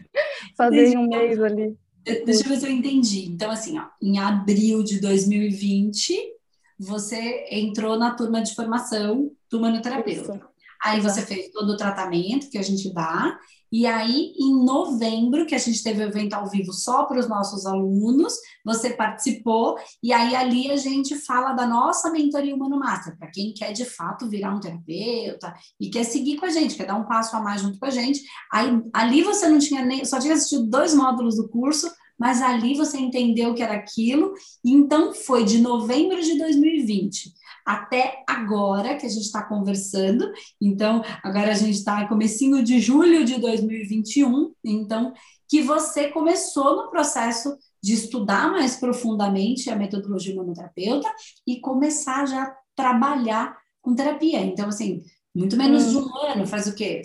fazer 0.55 0.93
em 0.93 0.97
um 0.97 1.07
mês 1.07 1.41
ali. 1.41 1.77
Deixa 2.03 2.45
eu 2.45 2.49
ver 2.49 2.57
se 2.57 2.65
eu 2.65 2.71
entendi. 2.71 3.25
Então, 3.25 3.51
assim, 3.51 3.77
ó, 3.77 3.87
em 4.01 4.17
abril 4.17 4.83
de 4.83 5.01
2020, 5.01 6.36
você 6.79 7.45
entrou 7.51 7.97
na 7.97 8.15
turma 8.15 8.41
de 8.41 8.53
formação 8.53 9.31
do 9.49 9.59
manoterapeuta. 9.59 10.35
Isso. 10.35 10.45
Aí 10.83 11.01
você 11.01 11.21
fez 11.21 11.49
todo 11.51 11.71
o 11.71 11.77
tratamento 11.77 12.49
que 12.49 12.57
a 12.57 12.61
gente 12.61 12.93
dá, 12.93 13.37
e 13.71 13.85
aí, 13.85 14.33
em 14.39 14.63
novembro, 14.63 15.45
que 15.45 15.53
a 15.53 15.57
gente 15.57 15.83
teve 15.83 16.01
o 16.01 16.07
evento 16.07 16.33
ao 16.33 16.49
vivo 16.49 16.71
só 16.71 17.03
para 17.03 17.19
os 17.19 17.27
nossos 17.27 17.65
alunos, 17.65 18.33
você 18.63 18.91
participou, 18.91 19.77
e 20.01 20.13
aí 20.13 20.35
ali 20.35 20.71
a 20.71 20.77
gente 20.77 21.15
fala 21.17 21.51
da 21.53 21.67
nossa 21.67 22.09
mentoria 22.09 22.55
Humano 22.55 22.79
Master, 22.79 23.17
para 23.17 23.29
quem 23.29 23.53
quer 23.53 23.73
de 23.73 23.83
fato 23.83 24.29
virar 24.29 24.55
um 24.55 24.61
terapeuta 24.61 25.53
e 25.79 25.89
quer 25.89 26.05
seguir 26.05 26.37
com 26.37 26.45
a 26.45 26.49
gente, 26.49 26.75
quer 26.75 26.87
dar 26.87 26.95
um 26.95 27.05
passo 27.05 27.35
a 27.35 27.41
mais 27.41 27.61
junto 27.61 27.77
com 27.77 27.85
a 27.85 27.89
gente. 27.89 28.21
Aí, 28.53 28.81
ali 28.93 29.21
você 29.21 29.49
não 29.49 29.59
tinha 29.59 29.83
nem, 29.83 30.05
só 30.05 30.17
tinha 30.17 30.33
assistido 30.33 30.65
dois 30.65 30.93
módulos 30.93 31.35
do 31.35 31.49
curso, 31.49 31.91
mas 32.17 32.41
ali 32.41 32.75
você 32.75 32.97
entendeu 32.97 33.53
que 33.53 33.63
era 33.63 33.73
aquilo, 33.73 34.33
e 34.63 34.71
então 34.71 35.13
foi 35.13 35.43
de 35.43 35.59
novembro 35.59 36.21
de 36.21 36.37
2020 36.37 37.37
até 37.67 38.23
agora 38.25 38.95
que 38.95 39.05
a 39.05 39.09
gente 39.09 39.25
está 39.25 39.43
conversando. 39.43 40.31
Então, 40.59 41.03
agora 41.21 41.51
a 41.51 41.53
gente 41.53 41.75
está 41.75 42.01
em 42.01 42.07
comecinho 42.07 42.63
de 42.63 42.79
julho 42.79 43.25
de 43.25 43.41
2021, 43.41 44.53
então, 44.63 45.13
que 45.49 45.61
você 45.61 46.07
começou 46.07 46.77
no 46.77 46.89
processo 46.89 47.57
de 47.83 47.93
estudar 47.93 48.49
mais 48.49 48.77
profundamente 48.77 49.69
a 49.69 49.75
metodologia 49.75 50.33
humanoterapeuta 50.33 51.13
e 51.45 51.59
começar 51.59 52.25
já 52.25 52.43
a 52.43 52.57
trabalhar 52.73 53.57
com 53.81 53.93
terapia. 53.93 54.39
Então, 54.39 54.69
assim, 54.69 55.03
muito 55.35 55.57
menos 55.57 55.87
hum. 55.87 55.89
de 55.89 55.97
um 55.97 56.17
ano, 56.25 56.47
faz 56.47 56.67
o 56.67 56.73
quê? 56.73 57.01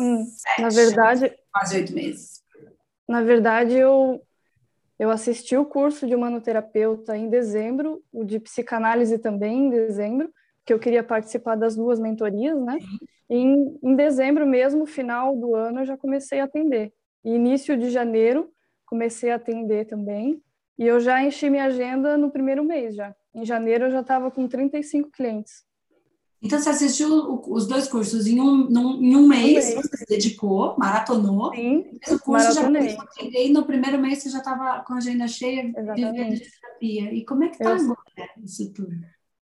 Hum. 0.00 0.24
Sete, 0.24 0.62
na 0.62 0.68
verdade... 0.70 1.32
Quase 1.52 1.76
oito 1.76 1.92
meses. 1.92 2.40
Na 3.06 3.22
verdade, 3.22 3.74
eu 3.74 4.22
eu 4.98 5.10
assisti 5.10 5.56
o 5.56 5.64
curso 5.64 6.06
de 6.06 6.14
humanoterapeuta 6.14 7.16
em 7.16 7.28
dezembro, 7.28 8.02
o 8.12 8.24
de 8.24 8.40
psicanálise 8.40 9.18
também 9.18 9.66
em 9.66 9.70
dezembro, 9.70 10.32
que 10.64 10.72
eu 10.72 10.78
queria 10.78 11.02
participar 11.02 11.54
das 11.54 11.76
duas 11.76 12.00
mentorias, 12.00 12.60
né? 12.60 12.78
E 13.30 13.36
em, 13.36 13.78
em 13.82 13.94
dezembro 13.94 14.46
mesmo, 14.46 14.86
final 14.86 15.36
do 15.36 15.54
ano, 15.54 15.80
eu 15.80 15.84
já 15.84 15.96
comecei 15.96 16.40
a 16.40 16.44
atender. 16.44 16.92
E 17.24 17.34
início 17.34 17.76
de 17.76 17.90
janeiro, 17.90 18.50
comecei 18.84 19.30
a 19.30 19.36
atender 19.36 19.86
também. 19.86 20.42
E 20.78 20.86
eu 20.86 20.98
já 20.98 21.22
enchi 21.22 21.50
minha 21.50 21.64
agenda 21.64 22.16
no 22.16 22.30
primeiro 22.30 22.64
mês 22.64 22.94
já. 22.94 23.14
Em 23.34 23.44
janeiro 23.44 23.86
eu 23.86 23.90
já 23.90 24.00
estava 24.00 24.30
com 24.30 24.48
35 24.48 25.10
clientes. 25.10 25.64
Então, 26.40 26.58
você 26.58 26.70
assistiu 26.70 27.42
os 27.48 27.66
dois 27.66 27.88
cursos 27.88 28.26
em 28.26 28.40
um, 28.40 28.68
num, 28.68 29.02
em 29.02 29.16
um 29.16 29.26
mês, 29.26 29.70
um 29.70 29.74
mês. 29.74 29.74
você 29.74 29.96
se 29.96 30.06
dedicou, 30.06 30.76
maratonou. 30.78 31.52
Sim, 31.52 31.84
o 32.08 32.18
curso 32.20 32.52
já 32.52 32.70
e 33.32 33.50
no 33.50 33.64
primeiro 33.64 33.98
mês 33.98 34.18
você 34.22 34.30
já 34.30 34.38
estava 34.38 34.84
com 34.84 34.94
a 34.94 34.98
agenda 34.98 35.26
cheia 35.26 35.72
Exatamente. 35.76 36.44
de 36.44 36.50
terapia. 36.60 37.12
E 37.12 37.24
como 37.24 37.44
é 37.44 37.48
que 37.48 37.56
está 37.56 37.74
agora 37.74 37.98
isso 38.44 38.72
tudo? 38.72 38.94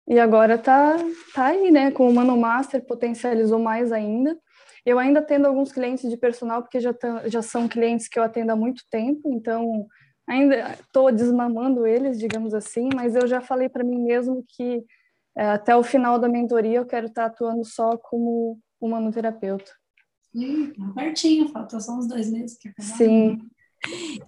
E 0.07 0.19
agora 0.19 0.57
tá, 0.57 0.97
tá 1.35 1.45
aí, 1.45 1.69
né? 1.69 1.91
Com 1.91 2.09
o 2.09 2.13
Mano 2.13 2.35
Master 2.35 2.83
potencializou 2.83 3.59
mais 3.59 3.91
ainda. 3.91 4.35
Eu 4.83 4.97
ainda 4.97 5.19
atendo 5.19 5.47
alguns 5.47 5.71
clientes 5.71 6.09
de 6.09 6.17
personal, 6.17 6.63
porque 6.63 6.79
já, 6.79 6.95
já 7.25 7.43
são 7.43 7.67
clientes 7.67 8.07
que 8.07 8.17
eu 8.17 8.23
atendo 8.23 8.51
há 8.51 8.55
muito 8.55 8.83
tempo, 8.89 9.31
então 9.31 9.85
ainda 10.27 10.71
estou 10.79 11.11
desmamando 11.11 11.85
eles, 11.85 12.17
digamos 12.17 12.55
assim, 12.55 12.89
mas 12.95 13.15
eu 13.15 13.27
já 13.27 13.41
falei 13.41 13.69
para 13.69 13.83
mim 13.83 14.01
mesmo 14.01 14.43
que 14.47 14.83
até 15.47 15.75
o 15.75 15.83
final 15.83 16.19
da 16.19 16.27
mentoria 16.27 16.77
eu 16.77 16.85
quero 16.85 17.07
estar 17.07 17.25
atuando 17.25 17.63
só 17.63 17.97
como 17.97 18.59
humanoterapeuta. 18.79 19.71
Hum, 20.35 20.93
pertinho, 20.93 21.49
falta 21.49 21.79
só 21.79 21.93
uns 21.97 22.07
dois 22.07 22.31
meses 22.31 22.57
que 22.57 22.71
Sim. 22.81 23.37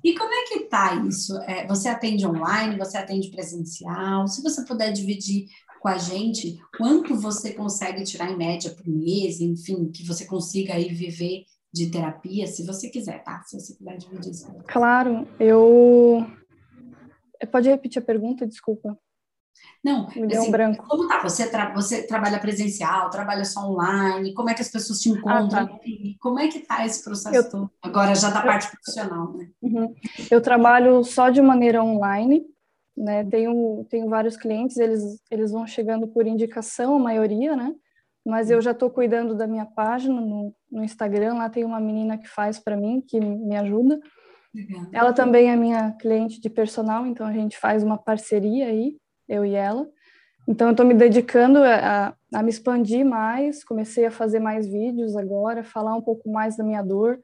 E 0.04 0.14
como 0.18 0.34
é 0.34 0.44
que 0.46 0.60
tá 0.62 0.96
isso? 1.06 1.38
É, 1.42 1.68
você 1.68 1.90
atende 1.90 2.26
online, 2.26 2.78
você 2.78 2.98
atende 2.98 3.30
presencial? 3.30 4.28
Se 4.28 4.42
você 4.42 4.66
puder 4.66 4.92
dividir 4.92 5.48
com 5.82 5.88
a 5.88 5.98
gente 5.98 6.58
quanto 6.78 7.16
você 7.16 7.54
consegue 7.54 8.04
tirar 8.04 8.32
em 8.32 8.38
média 8.38 8.72
por 8.72 8.88
mês, 8.88 9.42
enfim, 9.42 9.92
que 9.92 10.06
você 10.06 10.26
consiga 10.26 10.76
aí 10.76 10.90
viver 10.90 11.44
de 11.74 11.90
terapia, 11.90 12.48
se 12.48 12.66
você 12.66 12.90
quiser, 12.90 13.24
tá? 13.24 13.42
Se 13.44 13.60
você 13.60 13.76
puder 13.76 13.98
dividir 13.98 14.32
isso. 14.32 14.52
Claro, 14.68 15.28
eu. 15.40 16.26
Pode 17.52 17.70
repetir 17.70 18.02
a 18.02 18.06
pergunta, 18.06 18.48
desculpa. 18.48 18.98
Não, 19.84 20.08
assim, 20.08 20.52
branco. 20.52 20.86
como 20.88 21.08
tá? 21.08 21.22
Você, 21.24 21.50
tra 21.50 21.74
você 21.74 22.06
trabalha 22.06 22.40
presencial, 22.40 23.10
trabalha 23.10 23.44
só 23.44 23.68
online? 23.68 24.34
Como 24.36 24.48
é 24.48 24.54
que 24.54 24.62
as 24.62 24.70
pessoas 24.70 25.00
te 25.00 25.10
encontram? 25.10 25.64
Ah, 25.64 25.68
tá. 25.68 25.80
Como 26.20 26.40
é 26.40 26.48
que 26.48 26.60
tá 26.60 26.86
esse 26.86 27.04
processo 27.04 27.36
eu, 27.36 27.50
todo? 27.50 27.72
Agora 27.82 28.14
já 28.14 28.30
da 28.30 28.42
parte 28.42 28.70
profissional, 28.70 29.34
né? 29.34 29.50
Uhum. 29.60 29.96
Eu 30.30 30.40
trabalho 30.40 31.04
só 31.04 31.32
de 31.32 31.42
maneira 31.42 31.84
online, 31.84 32.46
né? 32.96 33.24
Tenho, 33.26 33.84
tenho 33.90 34.08
vários 34.08 34.38
clientes, 34.38 34.78
eles, 34.78 35.20
eles 35.32 35.52
vão 35.52 35.66
chegando 35.66 36.08
por 36.08 36.28
indicação, 36.28 36.96
a 36.96 37.00
maioria, 37.00 37.56
né? 37.56 37.74
Mas 38.24 38.52
eu 38.52 38.62
já 38.62 38.70
estou 38.70 38.92
cuidando 38.92 39.34
da 39.34 39.48
minha 39.48 39.66
página 39.66 40.22
no, 40.22 40.54
no 40.72 40.84
Instagram, 40.84 41.34
lá 41.34 41.50
tem 41.50 41.66
uma 41.66 41.80
menina 41.80 42.20
que 42.20 42.28
faz 42.28 42.60
para 42.60 42.78
mim, 42.78 43.02
que 43.02 43.20
me 43.20 43.56
ajuda. 43.56 44.00
Legal. 44.54 44.86
Ela 44.94 45.12
também 45.12 45.50
é 45.50 45.56
minha 45.56 45.92
cliente 45.94 46.40
de 46.40 46.50
personal, 46.52 47.08
então 47.08 47.26
a 47.26 47.34
gente 47.34 47.58
faz 47.58 47.82
uma 47.82 47.98
parceria 47.98 48.68
aí 48.68 49.01
eu 49.32 49.46
e 49.46 49.54
ela. 49.56 49.88
Então, 50.48 50.68
eu 50.68 50.72
estou 50.72 50.86
me 50.86 50.94
dedicando 50.94 51.60
a, 51.64 52.16
a, 52.34 52.44
me 52.44 52.50
expandir 52.50 53.06
mais, 53.06 53.64
comecei 53.64 54.06
a 54.06 54.12
fazer 54.12 54.40
mais 54.40 54.68
vídeos 54.68 55.16
agora, 55.16 55.64
falar 55.64 55.96
um 55.96 56.02
pouco 56.02 56.30
mais 56.32 56.58
da 56.58 56.64
minha 56.64 56.82
dor. 56.82 57.20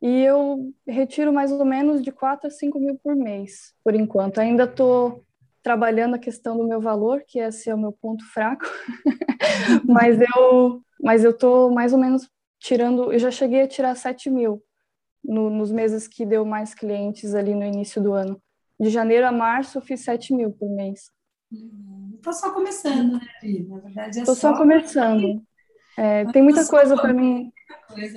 E 0.00 0.22
eu 0.22 0.72
retiro 0.86 1.32
mais 1.32 1.52
ou 1.52 1.64
menos 1.64 2.02
de 2.02 2.10
4 2.10 2.48
a 2.48 2.50
5 2.50 2.80
mil 2.80 2.98
por 3.02 3.14
mês, 3.14 3.72
por 3.84 3.94
enquanto. 3.94 4.38
Ainda 4.38 4.64
estou 4.64 5.22
trabalhando 5.62 6.16
a 6.16 6.18
questão 6.18 6.56
do 6.56 6.66
meu 6.66 6.80
valor, 6.80 7.22
que 7.26 7.38
esse 7.38 7.70
é 7.70 7.74
o 7.74 7.78
meu 7.78 7.92
ponto 7.92 8.24
fraco, 8.32 8.64
mas 9.86 10.18
eu 10.20 10.82
mas 11.02 11.24
eu 11.24 11.32
estou 11.32 11.70
mais 11.70 11.92
ou 11.92 11.98
menos 11.98 12.30
tirando, 12.60 13.12
eu 13.12 13.18
já 13.18 13.30
cheguei 13.30 13.62
a 13.62 13.68
tirar 13.68 13.96
7 13.96 14.30
mil 14.30 14.62
no, 15.22 15.50
nos 15.50 15.72
meses 15.72 16.06
que 16.06 16.24
deu 16.24 16.44
mais 16.44 16.74
clientes 16.74 17.34
ali 17.34 17.54
no 17.54 17.64
início 17.64 18.00
do 18.00 18.12
ano. 18.12 18.40
De 18.82 18.90
janeiro 18.90 19.24
a 19.24 19.30
março 19.30 19.78
eu 19.78 19.82
fiz 19.82 20.00
7 20.00 20.34
mil 20.34 20.50
por 20.50 20.68
mês. 20.68 21.12
Estou 22.16 22.32
só 22.32 22.52
começando, 22.52 23.12
né, 23.12 23.28
Vi? 23.40 23.62
Na 23.62 23.78
verdade, 23.78 24.18
é 24.18 24.24
Tô 24.24 24.34
só, 24.34 24.50
só 24.50 24.58
começando. 24.58 25.40
É, 25.96 26.24
tem 26.32 26.42
muita 26.42 26.66
coisa 26.66 26.96
para 26.96 27.12
mim. 27.14 27.52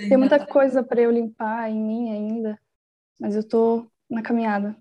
Tem 0.10 0.18
muita 0.18 0.40
tá 0.40 0.48
coisa 0.48 0.82
para 0.82 1.02
eu 1.02 1.12
limpar 1.12 1.70
em 1.70 1.80
mim 1.80 2.10
ainda, 2.10 2.60
mas 3.20 3.36
eu 3.36 3.42
estou 3.42 3.86
na 4.10 4.24
caminhada. 4.24 4.76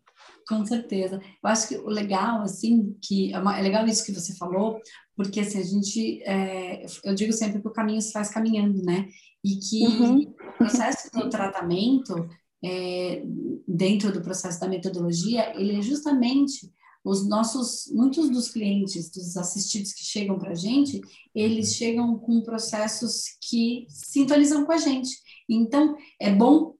Com 0.49 0.65
certeza. 0.65 1.21
Eu 1.23 1.51
acho 1.51 1.69
que 1.69 1.77
o 1.77 1.89
legal, 1.89 2.41
assim, 2.41 2.97
que 3.03 3.35
é, 3.35 3.37
é 3.37 3.63
legal 3.63 3.87
isso 3.87 4.07
que 4.07 4.13
você 4.13 4.35
falou, 4.37 4.81
porque 5.15 5.41
assim, 5.41 5.59
a 5.59 5.65
gente, 5.65 6.23
é, 6.23 6.87
eu 7.05 7.15
digo 7.15 7.33
sempre 7.35 7.61
que 7.61 7.69
o 7.69 7.73
caminho 7.73 8.01
se 8.01 8.11
faz 8.11 8.31
caminhando, 8.31 8.83
né? 8.83 9.07
E 9.45 9.57
que 9.57 9.87
uhum. 9.87 10.21
o 10.49 10.53
processo 10.57 11.11
do 11.13 11.29
tratamento, 11.29 12.27
é, 12.65 13.23
dentro 13.69 14.13
do 14.13 14.23
processo 14.23 14.59
da 14.59 14.69
metodologia, 14.69 15.53
ele 15.59 15.77
é 15.77 15.83
justamente 15.83 16.73
os 17.05 17.29
nossos, 17.29 17.93
muitos 17.93 18.31
dos 18.31 18.49
clientes, 18.49 19.11
dos 19.11 19.37
assistidos 19.37 19.93
que 19.93 20.03
chegam 20.03 20.39
para 20.39 20.53
a 20.53 20.55
gente, 20.55 21.03
eles 21.35 21.75
chegam 21.75 22.19
com 22.19 22.41
processos 22.41 23.25
que 23.43 23.87
sintonizam 23.91 24.65
com 24.65 24.73
a 24.73 24.79
gente. 24.79 25.15
Então, 25.49 25.97
é 26.19 26.33
bom 26.33 26.75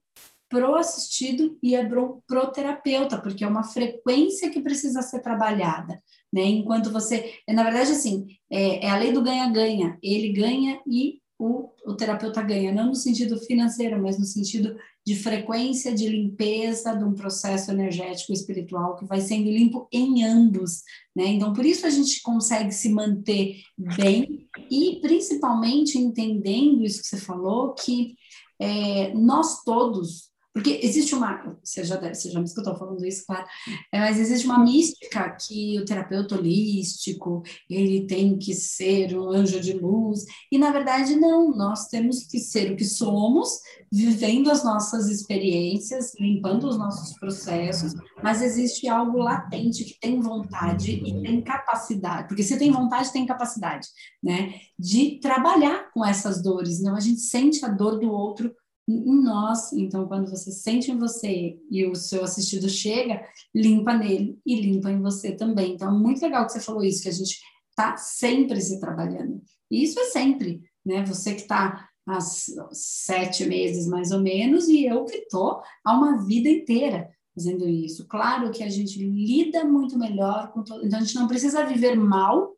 pro 0.49 0.77
assistido 0.77 1.59
e 1.63 1.75
é 1.75 1.87
bom 1.87 2.23
pro 2.27 2.51
terapeuta, 2.51 3.21
porque 3.21 3.45
é 3.45 3.47
uma 3.47 3.65
frequência 3.65 4.49
que 4.51 4.63
precisa 4.63 5.03
ser 5.03 5.21
trabalhada, 5.21 6.01
né? 6.33 6.43
Enquanto 6.45 6.91
você, 6.91 7.35
na 7.49 7.65
verdade, 7.65 7.91
assim, 7.93 8.27
é, 8.51 8.87
é 8.87 8.91
a 8.91 8.97
lei 8.97 9.13
do 9.13 9.23
ganha-ganha. 9.23 9.99
Ele 10.03 10.33
ganha 10.33 10.81
e 10.87 11.21
o, 11.39 11.71
o 11.85 11.95
terapeuta 11.95 12.41
ganha, 12.41 12.73
não 12.73 12.87
no 12.87 12.95
sentido 12.95 13.39
financeiro, 13.39 14.01
mas 14.01 14.19
no 14.19 14.25
sentido 14.25 14.77
de 15.07 15.15
frequência 15.15 15.95
de 15.95 16.09
limpeza 16.09 16.95
de 16.97 17.05
um 17.05 17.13
processo 17.13 17.71
energético 17.71 18.33
espiritual 18.33 18.97
que 18.97 19.05
vai 19.05 19.21
sendo 19.21 19.51
limpo 19.51 19.87
em 19.93 20.25
ambos, 20.25 20.83
né? 21.15 21.27
Então, 21.27 21.53
por 21.53 21.65
isso 21.65 21.87
a 21.87 21.91
gente 21.91 22.23
consegue 22.23 22.73
se 22.73 22.89
manter 22.89 23.61
bem 23.77 24.49
e 24.71 24.99
principalmente 25.01 25.99
entendendo 25.99 26.83
isso 26.83 27.03
que 27.03 27.09
você 27.09 27.19
falou, 27.19 27.75
que 27.75 28.17
é, 28.59 29.13
nós 29.15 29.63
todos 29.63 30.34
porque 30.55 30.79
existe 30.85 31.17
uma, 31.17 31.59
você 31.65 31.83
já, 31.83 31.97
deve, 31.97 32.15
você 32.15 32.31
já 32.31 32.39
me 32.39 32.45
escutou 32.45 32.77
falando 32.77 33.05
isso, 33.05 33.27
claro, 33.27 33.45
é, 33.91 33.99
mas 33.99 34.21
existe 34.21 34.47
uma 34.47 34.61
mística 34.61 35.29
que 35.31 35.81
o 35.81 35.85
terapeuta 35.85 36.37
holístico, 36.37 37.43
ele 37.69 38.07
tem 38.07 38.39
que 38.39 38.55
ser 38.55 39.19
um 39.19 39.29
anjo 39.31 39.61
de 39.61 39.73
luz, 39.73 40.25
e 40.53 40.57
na 40.57 40.71
verdade 40.71 41.17
não, 41.17 41.51
nós 41.51 41.89
temos 41.89 42.25
que 42.29 42.39
ser 42.39 42.71
o 42.71 42.77
que 42.77 42.85
somos, 42.85 43.51
vivendo 43.93 44.49
as 44.49 44.63
nossas 44.63 45.09
experiências, 45.09 46.13
limpando 46.21 46.69
os 46.69 46.79
nossos 46.79 47.19
processos, 47.19 47.93
mas 48.23 48.41
existe 48.41 48.87
algo 48.87 49.19
latente 49.19 49.85
que 49.85 49.99
tem 49.99 50.21
vontade 50.21 50.93
e 50.93 51.21
tem 51.21 51.43
capacidade, 51.43 52.29
porque 52.29 52.45
se 52.45 52.57
tem 52.57 52.71
vontade, 52.71 53.13
tem 53.13 53.27
capacidade, 53.27 53.89
né, 54.23 54.55
de 54.79 55.19
trabalhar 55.19 55.91
com 55.93 56.05
essas 56.05 56.41
dores, 56.41 56.81
não, 56.81 56.95
a 56.95 57.01
gente 57.01 57.21
sente 57.21 57.65
a 57.65 57.69
dor 57.69 57.99
do 57.99 58.09
outro 58.09 58.55
em 58.87 59.23
nós. 59.23 59.73
Então, 59.73 60.07
quando 60.07 60.29
você 60.29 60.51
sente 60.51 60.91
em 60.91 60.99
você 60.99 61.59
e 61.71 61.87
o 61.87 61.95
seu 61.95 62.23
assistido 62.25 62.69
chega, 62.69 63.23
limpa 63.55 63.95
nele 63.97 64.39
e 64.45 64.61
limpa 64.61 64.91
em 64.91 65.01
você 65.01 65.33
também. 65.33 65.75
Então, 65.75 65.89
é 65.89 65.99
muito 65.99 66.23
legal 66.23 66.47
que 66.47 66.53
você 66.53 66.61
falou 66.61 66.85
isso, 66.85 67.03
que 67.03 67.09
a 67.09 67.13
gente 67.13 67.39
está 67.71 67.97
sempre 67.97 68.61
se 68.61 68.79
trabalhando. 68.79 69.43
E 69.71 69.83
isso 69.83 69.99
é 69.99 70.05
sempre, 70.05 70.63
né? 70.85 71.05
Você 71.07 71.35
que 71.35 71.43
está 71.43 71.89
há 72.07 72.19
sete 72.21 73.47
meses 73.47 73.87
mais 73.87 74.11
ou 74.11 74.21
menos 74.21 74.69
e 74.69 74.85
eu 74.85 75.05
que 75.05 75.17
estou 75.17 75.63
há 75.83 75.97
uma 75.97 76.25
vida 76.25 76.49
inteira 76.49 77.09
fazendo 77.35 77.67
isso. 77.67 78.07
Claro 78.07 78.51
que 78.53 78.63
a 78.63 78.69
gente 78.69 78.99
lida 78.99 79.65
muito 79.65 79.99
melhor 79.99 80.53
com 80.53 80.63
todo... 80.63 80.87
Então, 80.87 80.99
a 80.99 81.03
gente 81.03 81.17
não 81.17 81.27
precisa 81.27 81.65
viver 81.65 81.97
mal 81.97 82.54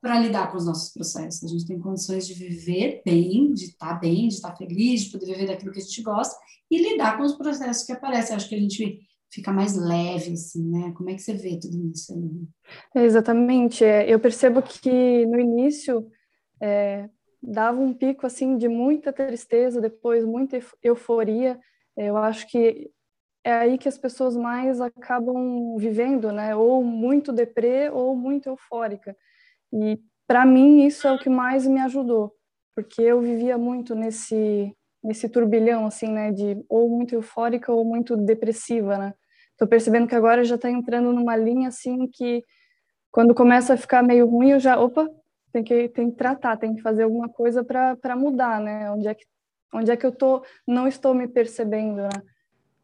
para 0.00 0.18
lidar 0.18 0.50
com 0.50 0.56
os 0.56 0.66
nossos 0.66 0.92
processos. 0.92 1.44
A 1.44 1.48
gente 1.48 1.66
tem 1.66 1.78
condições 1.78 2.26
de 2.26 2.34
viver 2.34 3.02
bem, 3.04 3.52
de 3.52 3.66
estar 3.66 3.94
tá 3.94 3.94
bem, 3.94 4.28
de 4.28 4.34
estar 4.34 4.50
tá 4.50 4.56
feliz, 4.56 5.04
de 5.04 5.10
poder 5.10 5.26
viver 5.26 5.46
daquilo 5.46 5.72
que 5.72 5.78
a 5.78 5.82
gente 5.82 6.02
gosta 6.02 6.34
e 6.70 6.78
lidar 6.78 7.16
com 7.16 7.24
os 7.24 7.34
processos 7.34 7.84
que 7.84 7.92
aparecem. 7.92 8.34
Acho 8.34 8.48
que 8.48 8.54
a 8.54 8.60
gente 8.60 9.00
fica 9.30 9.52
mais 9.52 9.76
leve, 9.76 10.32
assim, 10.32 10.64
né? 10.70 10.92
Como 10.96 11.10
é 11.10 11.14
que 11.14 11.22
você 11.22 11.34
vê 11.34 11.58
tudo 11.58 11.90
isso 11.94 12.12
aí? 12.14 13.02
É, 13.02 13.04
exatamente. 13.04 13.84
É, 13.84 14.08
eu 14.08 14.18
percebo 14.18 14.62
que 14.62 15.26
no 15.26 15.38
início 15.38 16.10
é, 16.60 17.08
dava 17.42 17.80
um 17.80 17.92
pico, 17.92 18.26
assim, 18.26 18.56
de 18.56 18.68
muita 18.68 19.12
tristeza, 19.12 19.80
depois 19.80 20.24
muita 20.24 20.58
euforia. 20.82 21.60
É, 21.96 22.06
eu 22.06 22.16
acho 22.16 22.48
que 22.48 22.90
é 23.44 23.52
aí 23.52 23.78
que 23.78 23.88
as 23.88 23.96
pessoas 23.96 24.36
mais 24.36 24.80
acabam 24.80 25.76
vivendo, 25.78 26.32
né? 26.32 26.54
Ou 26.56 26.82
muito 26.82 27.32
deprê 27.32 27.90
ou 27.90 28.16
muito 28.16 28.48
eufórica. 28.48 29.16
E 29.72 29.98
para 30.26 30.44
mim 30.46 30.84
isso 30.86 31.06
é 31.08 31.12
o 31.12 31.18
que 31.18 31.28
mais 31.30 31.66
me 31.66 31.80
ajudou, 31.80 32.32
porque 32.74 33.02
eu 33.02 33.20
vivia 33.20 33.58
muito 33.58 33.94
nesse 33.94 34.74
nesse 35.02 35.28
turbilhão 35.30 35.86
assim, 35.86 36.08
né, 36.08 36.30
de 36.30 36.62
ou 36.68 36.88
muito 36.90 37.14
eufórica 37.14 37.72
ou 37.72 37.84
muito 37.84 38.16
depressiva, 38.16 38.98
né? 38.98 39.14
Tô 39.56 39.66
percebendo 39.66 40.06
que 40.08 40.14
agora 40.14 40.44
já 40.44 40.56
está 40.56 40.70
entrando 40.70 41.12
numa 41.12 41.36
linha 41.36 41.68
assim 41.68 42.06
que 42.08 42.44
quando 43.10 43.34
começa 43.34 43.74
a 43.74 43.76
ficar 43.76 44.02
meio 44.02 44.26
ruim, 44.26 44.50
eu 44.52 44.60
já, 44.60 44.78
opa, 44.80 45.08
tem 45.52 45.64
que 45.64 45.88
tem 45.90 46.10
que 46.10 46.16
tratar, 46.16 46.56
tem 46.58 46.74
que 46.74 46.82
fazer 46.82 47.04
alguma 47.04 47.28
coisa 47.28 47.64
para 47.64 48.16
mudar, 48.16 48.60
né? 48.60 48.90
Onde 48.92 49.08
é 49.08 49.14
que 49.14 49.24
onde 49.74 49.90
é 49.90 49.96
que 49.96 50.06
eu 50.06 50.12
tô 50.12 50.44
não 50.66 50.86
estou 50.88 51.14
me 51.14 51.28
percebendo, 51.28 52.02
né? 52.02 52.08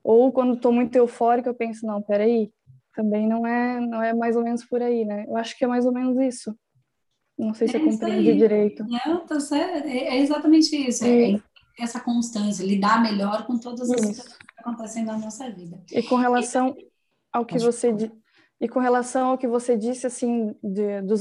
Ou 0.04 0.32
quando 0.32 0.54
estou 0.54 0.72
muito 0.72 0.96
eufórica, 0.96 1.50
eu 1.50 1.54
penso, 1.54 1.86
não, 1.86 2.02
peraí, 2.02 2.52
também 2.94 3.28
não 3.28 3.46
é 3.46 3.80
não 3.80 4.02
é 4.02 4.14
mais 4.14 4.36
ou 4.36 4.42
menos 4.44 4.64
por 4.64 4.82
aí, 4.82 5.04
né? 5.04 5.26
Eu 5.28 5.36
acho 5.36 5.56
que 5.58 5.64
é 5.64 5.68
mais 5.68 5.86
ou 5.86 5.92
menos 5.92 6.18
isso. 6.18 6.56
Não 7.38 7.52
sei 7.52 7.68
se 7.68 7.76
é 7.76 7.80
eu 7.80 7.84
compreendi 7.84 8.34
direito. 8.34 8.84
Não, 8.84 9.26
tá 9.26 9.38
certo. 9.38 9.86
É, 9.86 10.16
é 10.16 10.20
exatamente 10.20 10.74
isso. 10.74 11.04
É, 11.04 11.32
é, 11.32 11.40
essa 11.78 12.00
constância, 12.00 12.64
lidar 12.64 13.02
melhor 13.02 13.46
com 13.46 13.58
todas 13.58 13.90
as 13.90 14.00
coisas 14.00 14.26
que 14.26 14.44
acontecem 14.58 15.04
na 15.04 15.18
nossa 15.18 15.50
vida. 15.50 15.78
E 15.92 16.02
com 16.02 16.16
relação 16.16 16.74
ao 17.32 17.44
que 17.44 17.58
você 17.58 17.94
e 18.58 18.66
com 18.66 18.80
relação 18.80 19.28
ao 19.28 19.38
que 19.38 19.46
você 19.46 19.76
disse 19.76 20.06
assim 20.06 20.54
de, 20.62 21.02
dos 21.02 21.20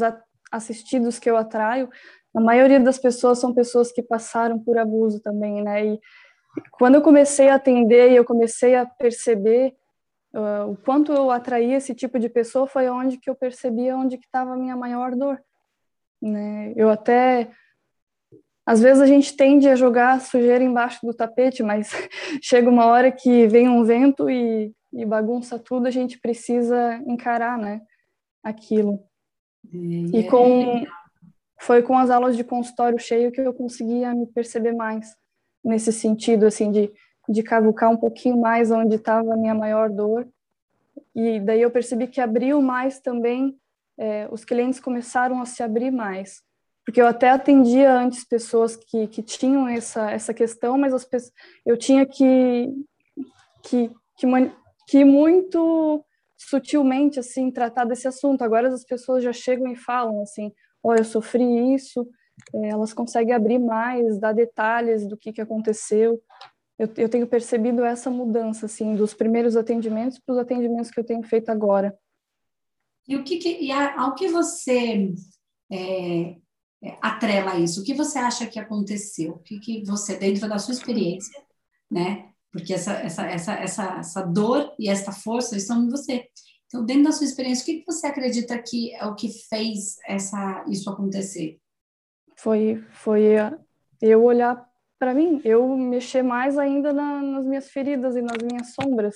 assistidos 0.50 1.20
que 1.20 1.30
eu 1.30 1.36
atraio, 1.36 1.90
a 2.34 2.40
maioria 2.40 2.80
das 2.80 2.98
pessoas 2.98 3.40
são 3.40 3.54
pessoas 3.54 3.92
que 3.92 4.02
passaram 4.02 4.58
por 4.58 4.78
abuso 4.78 5.20
também, 5.20 5.62
né? 5.62 5.86
E 5.86 6.00
quando 6.72 6.96
eu 6.96 7.02
comecei 7.02 7.50
a 7.50 7.56
atender 7.56 8.12
e 8.12 8.16
eu 8.16 8.24
comecei 8.24 8.76
a 8.76 8.86
perceber 8.86 9.76
uh, 10.34 10.72
o 10.72 10.78
quanto 10.78 11.12
eu 11.12 11.30
atraía 11.30 11.76
esse 11.76 11.94
tipo 11.94 12.18
de 12.18 12.30
pessoa, 12.30 12.66
foi 12.66 12.90
onde 12.90 13.18
que 13.18 13.30
eu 13.30 13.36
percebia 13.36 13.98
onde 13.98 14.18
que 14.18 14.26
estava 14.26 14.54
a 14.54 14.58
minha 14.58 14.78
maior 14.78 15.14
dor 15.14 15.42
né? 16.26 16.74
Eu 16.76 16.90
até 16.90 17.50
às 18.66 18.82
vezes 18.82 19.02
a 19.02 19.06
gente 19.06 19.36
tende 19.38 19.68
a 19.68 19.76
jogar 19.76 20.20
sujeira 20.20 20.64
embaixo 20.64 21.06
do 21.06 21.14
tapete, 21.14 21.62
mas 21.62 21.92
chega 22.42 22.70
uma 22.70 22.88
hora 22.88 23.12
que 23.12 23.48
vem 23.48 23.70
um 23.70 23.84
vento 23.84 24.28
e, 24.28 24.74
e 24.92 25.06
bagunça 25.06 25.60
tudo, 25.60 25.86
a 25.86 25.92
gente 25.92 26.20
precisa 26.20 26.96
encarar, 27.06 27.60
né? 27.60 27.82
Aquilo. 28.44 29.00
E, 29.72 30.20
e 30.20 30.24
com 30.28 30.84
foi 31.62 31.82
com 31.82 31.98
as 31.98 32.10
aulas 32.10 32.36
de 32.36 32.44
consultório 32.44 33.00
cheio 33.00 33.32
que 33.32 33.42
eu 33.42 33.54
conseguia 33.54 34.14
me 34.14 34.28
perceber 34.28 34.74
mais 34.74 35.16
nesse 35.64 35.92
sentido, 35.92 36.46
assim, 36.46 36.72
de, 36.72 36.92
de 37.30 37.42
cavucar 37.42 37.90
um 37.90 37.98
pouquinho 37.98 38.40
mais 38.40 38.70
onde 38.72 38.96
estava 38.96 39.34
a 39.34 39.38
minha 39.38 39.56
maior 39.56 39.90
dor. 39.90 40.28
E 41.16 41.40
daí 41.40 41.62
eu 41.62 41.72
percebi 41.72 42.08
que 42.08 42.22
abriu 42.22 42.62
mais 42.62 43.00
também 43.00 43.58
é, 43.98 44.28
os 44.32 44.44
clientes 44.44 44.80
começaram 44.80 45.42
a 45.42 45.46
se 45.46 45.64
abrir 45.64 45.92
mais. 45.92 46.42
Porque 46.86 47.02
eu 47.02 47.08
até 47.08 47.30
atendia 47.30 47.92
antes 47.92 48.24
pessoas 48.24 48.76
que, 48.76 49.08
que 49.08 49.24
tinham 49.24 49.68
essa, 49.68 50.12
essa 50.12 50.34
questão, 50.34 50.78
mas 50.78 50.94
as 50.94 51.04
pessoas, 51.04 51.34
eu 51.66 51.76
tinha 51.76 52.06
que, 52.06 52.72
que, 53.64 53.92
que, 54.18 54.28
que 54.88 55.04
muito 55.04 56.06
sutilmente 56.38 57.20
assim 57.20 57.50
tratar 57.50 57.86
desse 57.86 58.08
assunto. 58.08 58.44
Agora 58.44 58.68
as 58.68 58.86
pessoas 58.86 59.24
já 59.24 59.34
chegam 59.34 59.72
e 59.72 59.76
falam 59.76 60.22
assim: 60.22 60.52
olha, 60.84 61.00
eu 61.00 61.06
sofri 61.06 61.74
isso. 61.74 62.08
É, 62.54 62.70
elas 62.70 62.94
conseguem 62.94 63.34
abrir 63.34 63.60
mais, 63.60 64.20
dar 64.20 64.34
detalhes 64.34 65.08
do 65.08 65.18
que, 65.18 65.34
que 65.34 65.42
aconteceu. 65.42 66.22
Eu, 66.78 66.90
eu 66.98 67.10
tenho 67.10 67.26
percebido 67.26 67.84
essa 67.84 68.12
mudança 68.12 68.66
assim 68.66 68.96
dos 68.96 69.14
primeiros 69.14 69.56
atendimentos 69.56 70.20
para 70.20 70.34
os 70.34 70.40
atendimentos 70.40 70.92
que 70.92 71.00
eu 71.00 71.06
tenho 71.06 71.24
feito 71.24 71.50
agora. 71.50 71.98
E 73.08 73.16
o 73.16 73.24
que, 73.24 73.38
que 73.38 73.50
e 73.62 73.72
ao 73.72 74.16
que 74.16 74.28
você 74.28 75.14
é, 75.72 76.36
é, 76.84 76.98
atrela 77.02 77.58
isso? 77.58 77.82
O 77.82 77.84
que 77.84 77.94
você 77.94 78.18
acha 78.18 78.48
que 78.48 78.60
aconteceu? 78.60 79.34
O 79.34 79.40
que, 79.40 79.60
que 79.60 79.84
você, 79.86 80.18
dentro 80.18 80.48
da 80.50 80.58
sua 80.58 80.74
experiência, 80.74 81.40
né? 81.90 82.30
Porque 82.52 82.74
essa, 82.74 82.94
essa, 82.94 83.26
essa, 83.26 83.54
essa, 83.54 83.84
essa 84.00 84.22
dor 84.22 84.74
e 84.80 84.90
essa 84.90 85.12
força 85.12 85.58
estão 85.58 85.84
em 85.84 85.90
você. 85.90 86.26
Então, 86.68 86.84
dentro 86.84 87.04
da 87.04 87.12
sua 87.12 87.26
experiência, 87.26 87.64
o 87.64 87.66
que, 87.66 87.80
que 87.82 87.86
você 87.86 88.08
acredita 88.08 88.58
que 88.58 88.94
é 88.96 89.06
o 89.06 89.16
que 89.16 89.30
fez 89.30 89.98
essa, 90.08 90.66
isso 90.68 90.90
acontecer? 90.90 91.60
Foi, 92.38 92.84
foi 92.92 93.36
eu 94.02 94.24
olhar 94.24 94.66
para 94.98 95.14
mim, 95.14 95.42
eu 95.44 95.78
mexer 95.78 96.24
mais 96.24 96.58
ainda 96.58 96.92
na, 96.92 97.22
nas 97.22 97.46
minhas 97.46 97.70
feridas 97.70 98.16
e 98.16 98.22
nas 98.22 98.38
minhas 98.42 98.74
sombras 98.74 99.16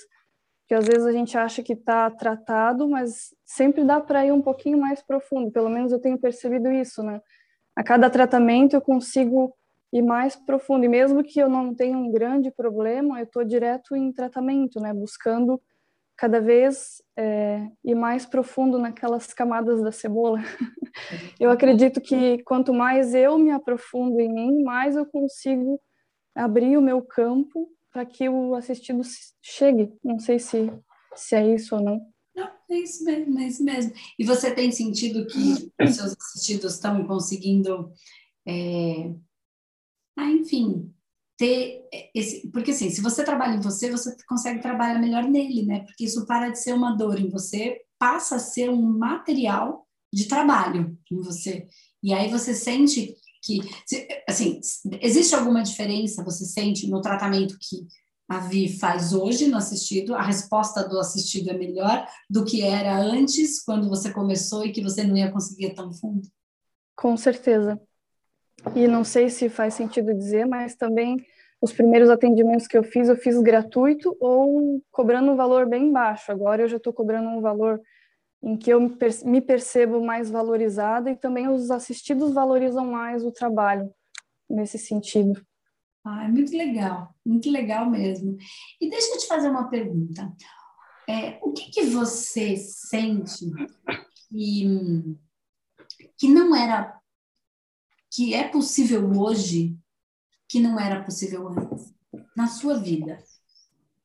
que 0.69 0.75
às 0.75 0.85
vezes 0.85 1.03
a 1.03 1.11
gente 1.11 1.35
acha 1.35 1.63
que 1.63 1.73
está 1.73 2.11
tratado, 2.11 2.87
mas 2.87 3.33
sempre 3.43 3.83
dá 3.83 3.99
para 3.99 4.23
ir 4.23 4.31
um 4.31 4.41
pouquinho 4.41 4.77
mais 4.77 5.01
profundo. 5.01 5.49
Pelo 5.49 5.67
menos 5.67 5.91
eu 5.91 5.99
tenho 5.99 6.15
percebido 6.15 6.71
isso, 6.71 7.01
né? 7.01 7.19
A 7.75 7.83
cada 7.83 8.07
tratamento 8.07 8.75
eu 8.75 8.81
consigo 8.81 9.51
ir 9.91 10.03
mais 10.03 10.35
profundo. 10.35 10.85
E 10.85 10.87
mesmo 10.87 11.23
que 11.23 11.39
eu 11.39 11.49
não 11.49 11.73
tenha 11.73 11.97
um 11.97 12.11
grande 12.11 12.51
problema, 12.51 13.19
eu 13.19 13.23
estou 13.23 13.43
direto 13.43 13.95
em 13.95 14.13
tratamento, 14.13 14.79
né? 14.79 14.93
Buscando 14.93 15.59
cada 16.15 16.39
vez 16.39 17.01
é, 17.17 17.67
ir 17.83 17.95
mais 17.95 18.27
profundo 18.27 18.77
naquelas 18.77 19.33
camadas 19.33 19.81
da 19.81 19.91
cebola. 19.91 20.37
eu 21.39 21.49
acredito 21.49 21.99
que 21.99 22.43
quanto 22.43 22.75
mais 22.75 23.15
eu 23.15 23.39
me 23.39 23.49
aprofundo 23.49 24.19
em 24.19 24.31
mim, 24.31 24.61
mais 24.61 24.95
eu 24.95 25.07
consigo 25.07 25.81
abrir 26.35 26.77
o 26.77 26.81
meu 26.81 27.01
campo 27.01 27.67
para 27.91 28.05
que 28.05 28.27
o 28.29 28.55
assistido 28.55 29.01
chegue. 29.41 29.91
Não 30.03 30.19
sei 30.19 30.39
se, 30.39 30.71
se 31.15 31.35
é 31.35 31.55
isso 31.55 31.75
ou 31.75 31.81
não. 31.81 32.01
Não, 32.35 32.49
é 32.69 32.77
isso 32.77 33.03
mesmo, 33.03 33.39
é 33.39 33.47
isso 33.47 33.63
mesmo. 33.63 33.93
E 34.17 34.23
você 34.23 34.53
tem 34.53 34.71
sentido 34.71 35.25
que 35.27 35.71
os 35.83 35.95
seus 35.95 36.15
assistidos 36.17 36.75
estão 36.75 37.05
conseguindo, 37.05 37.91
é... 38.47 39.13
ah, 40.17 40.31
enfim, 40.31 40.93
ter 41.37 41.87
esse. 42.13 42.49
Porque 42.51 42.71
assim, 42.71 42.89
se 42.89 43.01
você 43.01 43.23
trabalha 43.23 43.55
em 43.55 43.61
você, 43.61 43.89
você 43.89 44.15
consegue 44.27 44.61
trabalhar 44.61 44.99
melhor 44.99 45.23
nele, 45.23 45.65
né? 45.65 45.79
Porque 45.81 46.05
isso 46.05 46.25
para 46.25 46.49
de 46.49 46.59
ser 46.59 46.73
uma 46.73 46.95
dor 46.95 47.19
em 47.19 47.29
você, 47.29 47.81
passa 47.97 48.35
a 48.35 48.39
ser 48.39 48.69
um 48.69 48.81
material 48.81 49.87
de 50.13 50.27
trabalho 50.27 50.97
em 51.11 51.21
você. 51.21 51.67
E 52.01 52.13
aí 52.13 52.29
você 52.29 52.53
sente 52.53 53.15
que, 53.41 53.61
assim, 54.27 54.59
existe 55.01 55.33
alguma 55.33 55.63
diferença, 55.63 56.23
você 56.23 56.45
sente, 56.45 56.89
no 56.89 57.01
tratamento 57.01 57.57
que 57.59 57.87
a 58.29 58.39
Vi 58.39 58.77
faz 58.77 59.11
hoje 59.11 59.47
no 59.47 59.57
assistido, 59.57 60.13
a 60.13 60.21
resposta 60.21 60.87
do 60.87 60.99
assistido 60.99 61.49
é 61.49 61.53
melhor 61.57 62.07
do 62.29 62.45
que 62.45 62.61
era 62.61 62.95
antes, 62.95 63.63
quando 63.63 63.89
você 63.89 64.11
começou 64.11 64.63
e 64.63 64.71
que 64.71 64.83
você 64.83 65.03
não 65.03 65.17
ia 65.17 65.31
conseguir 65.31 65.73
tão 65.73 65.91
fundo? 65.91 66.21
Com 66.95 67.17
certeza. 67.17 67.81
E 68.75 68.87
não 68.87 69.03
sei 69.03 69.29
se 69.29 69.49
faz 69.49 69.73
sentido 69.73 70.13
dizer, 70.13 70.45
mas 70.45 70.75
também 70.75 71.17
os 71.61 71.73
primeiros 71.73 72.09
atendimentos 72.09 72.67
que 72.67 72.77
eu 72.77 72.83
fiz, 72.83 73.09
eu 73.09 73.15
fiz 73.15 73.39
gratuito 73.41 74.15
ou 74.19 74.81
cobrando 74.91 75.31
um 75.31 75.35
valor 75.35 75.67
bem 75.67 75.91
baixo. 75.91 76.31
Agora 76.31 76.61
eu 76.61 76.67
já 76.67 76.77
estou 76.77 76.93
cobrando 76.93 77.29
um 77.29 77.41
valor 77.41 77.81
em 78.41 78.57
que 78.57 78.71
eu 78.71 78.79
me 79.25 79.41
percebo 79.41 80.03
mais 80.03 80.29
valorizada 80.29 81.11
e 81.11 81.15
também 81.15 81.47
os 81.47 81.69
assistidos 81.69 82.33
valorizam 82.33 82.85
mais 82.85 83.23
o 83.23 83.31
trabalho 83.31 83.93
nesse 84.49 84.77
sentido. 84.77 85.45
Ah, 86.05 86.23
é 86.23 86.27
muito 86.27 86.55
legal, 86.55 87.13
muito 87.25 87.51
legal 87.51 87.89
mesmo. 87.89 88.37
E 88.79 88.89
deixa 88.89 89.13
eu 89.13 89.17
te 89.19 89.27
fazer 89.27 89.49
uma 89.49 89.69
pergunta. 89.69 90.33
É, 91.07 91.39
o 91.41 91.51
que, 91.51 91.69
que 91.69 91.83
você 91.85 92.55
sente 92.55 93.45
que, 94.29 95.17
que 96.17 96.27
não 96.29 96.55
era, 96.55 96.97
que 98.11 98.33
é 98.33 98.47
possível 98.47 99.11
hoje, 99.11 99.77
que 100.47 100.59
não 100.59 100.79
era 100.79 101.03
possível 101.03 101.49
antes, 101.49 101.93
na 102.35 102.47
sua 102.47 102.79
vida? 102.79 103.21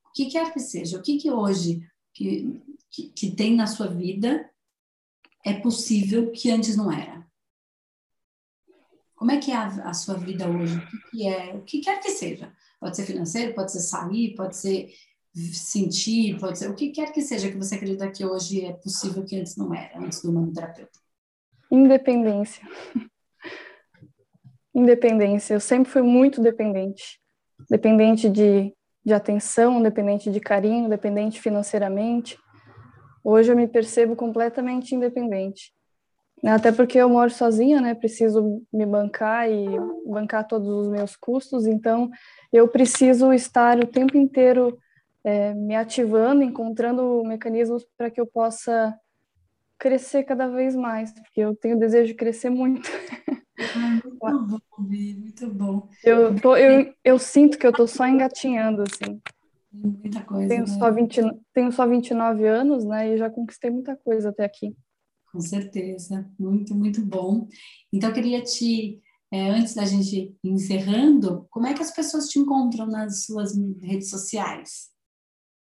O 0.09 0.13
que 0.13 0.27
quer 0.27 0.53
que 0.53 0.61
seja, 0.61 0.99
o 0.99 1.03
que, 1.03 1.19
que 1.19 1.31
hoje 1.31 1.87
que 2.15 2.63
que, 2.95 3.09
que 3.09 3.31
tem 3.35 3.57
na 3.57 3.67
sua 3.67 3.89
vida 3.89 4.49
é 5.45 5.55
possível 5.55 6.31
que 6.31 6.51
antes 6.51 6.77
não 6.77 6.91
era? 6.91 7.27
Como 9.15 9.31
é 9.31 9.39
que 9.39 9.51
é 9.51 9.57
a, 9.57 9.67
a 9.67 9.95
sua 9.95 10.15
vida 10.15 10.49
hoje? 10.49 10.77
O 10.77 10.87
que, 10.87 11.11
que, 11.11 11.29
é? 11.29 11.55
O 11.55 11.63
que 11.63 11.81
quer 11.81 12.01
que 12.01 12.11
seja? 12.11 12.53
Pode 12.79 12.97
ser 12.97 13.05
financeiro, 13.05 13.55
pode 13.55 13.73
ser 13.73 13.81
sair, 13.81 14.35
pode 14.35 14.57
ser 14.57 14.93
sentir, 15.35 16.39
pode 16.39 16.59
ser 16.59 16.71
o 16.71 16.75
que 16.75 16.91
quer 16.91 17.13
que 17.13 17.21
seja 17.21 17.51
que 17.51 17.57
você 17.57 17.75
acredita 17.75 18.11
que 18.11 18.25
hoje 18.25 18.65
é 18.65 18.73
possível 18.73 19.25
que 19.25 19.37
antes 19.37 19.57
não 19.57 19.75
era, 19.75 19.99
antes 19.99 20.23
do 20.23 20.33
manoterapeuta. 20.33 20.99
Independência. 21.71 22.67
Independência. 24.75 25.55
Eu 25.55 25.61
sempre 25.61 25.91
fui 25.91 26.03
muito 26.03 26.41
dependente. 26.41 27.21
Dependente 27.69 28.29
de, 28.29 28.73
de 29.05 29.15
atenção, 29.15 29.83
dependente 29.83 30.31
de 30.31 30.41
carinho, 30.41 30.89
dependente 30.89 31.41
financeiramente. 31.41 32.39
Hoje 33.25 33.51
eu 33.51 33.57
me 33.57 33.67
percebo 33.67 34.15
completamente 34.15 34.95
independente. 34.95 35.73
Até 36.45 36.71
porque 36.71 36.99
eu 36.99 37.09
moro 37.09 37.31
sozinha, 37.31 37.81
né? 37.81 37.95
Preciso 37.95 38.63
me 38.71 38.85
bancar 38.85 39.51
e 39.51 39.67
bancar 40.07 40.47
todos 40.47 40.69
os 40.69 40.89
meus 40.89 41.17
custos, 41.17 41.67
então 41.67 42.11
eu 42.53 42.69
preciso 42.69 43.33
estar 43.33 43.79
o 43.79 43.87
tempo 43.87 44.17
inteiro 44.19 44.79
é, 45.25 45.55
me 45.55 45.75
ativando, 45.75 46.43
encontrando 46.43 47.23
mecanismos 47.25 47.87
para 47.97 48.11
que 48.11 48.21
eu 48.21 48.27
possa 48.27 48.95
crescer 49.79 50.25
cada 50.25 50.47
vez 50.49 50.77
mais, 50.77 51.13
porque 51.13 51.41
eu 51.41 51.57
tenho 51.57 51.79
desejo 51.79 52.09
de 52.09 52.15
crescer 52.15 52.51
muito. 52.51 52.91
Muito 53.75 54.19
bom, 54.21 54.61
muito 54.79 55.49
bom. 55.51 55.89
Eu, 56.05 56.39
tô, 56.41 56.57
eu, 56.57 56.93
eu 57.03 57.19
sinto 57.19 57.59
que 57.59 57.67
eu 57.67 57.71
estou 57.71 57.87
só 57.87 58.07
engatinhando, 58.07 58.83
assim. 58.83 59.21
Muita 59.83 60.23
coisa. 60.23 60.49
Tenho, 60.49 60.67
né? 60.67 60.79
só 60.79 60.91
20, 60.91 61.21
tenho 61.53 61.73
só 61.73 61.87
29 61.87 62.47
anos, 62.47 62.85
né? 62.85 63.13
E 63.13 63.19
já 63.19 63.29
conquistei 63.29 63.71
muita 63.71 63.97
coisa 63.97 64.31
até 64.31 64.45
aqui. 64.45 64.75
Com 65.31 65.41
certeza. 65.41 66.31
Muito, 66.39 66.75
muito 66.75 67.05
bom. 67.05 67.49
Então, 67.93 68.11
eu 68.11 68.15
queria 68.15 68.43
te, 68.43 69.03
é, 69.33 69.51
antes 69.51 69.75
da 69.75 69.85
gente 69.85 70.37
ir 70.43 70.51
encerrando, 70.51 71.47
como 71.51 71.67
é 71.67 71.75
que 71.75 71.83
as 71.83 71.91
pessoas 71.91 72.29
te 72.29 72.39
encontram 72.39 72.87
nas 72.87 73.25
suas 73.25 73.57
redes 73.83 74.11
sociais? 74.11 74.91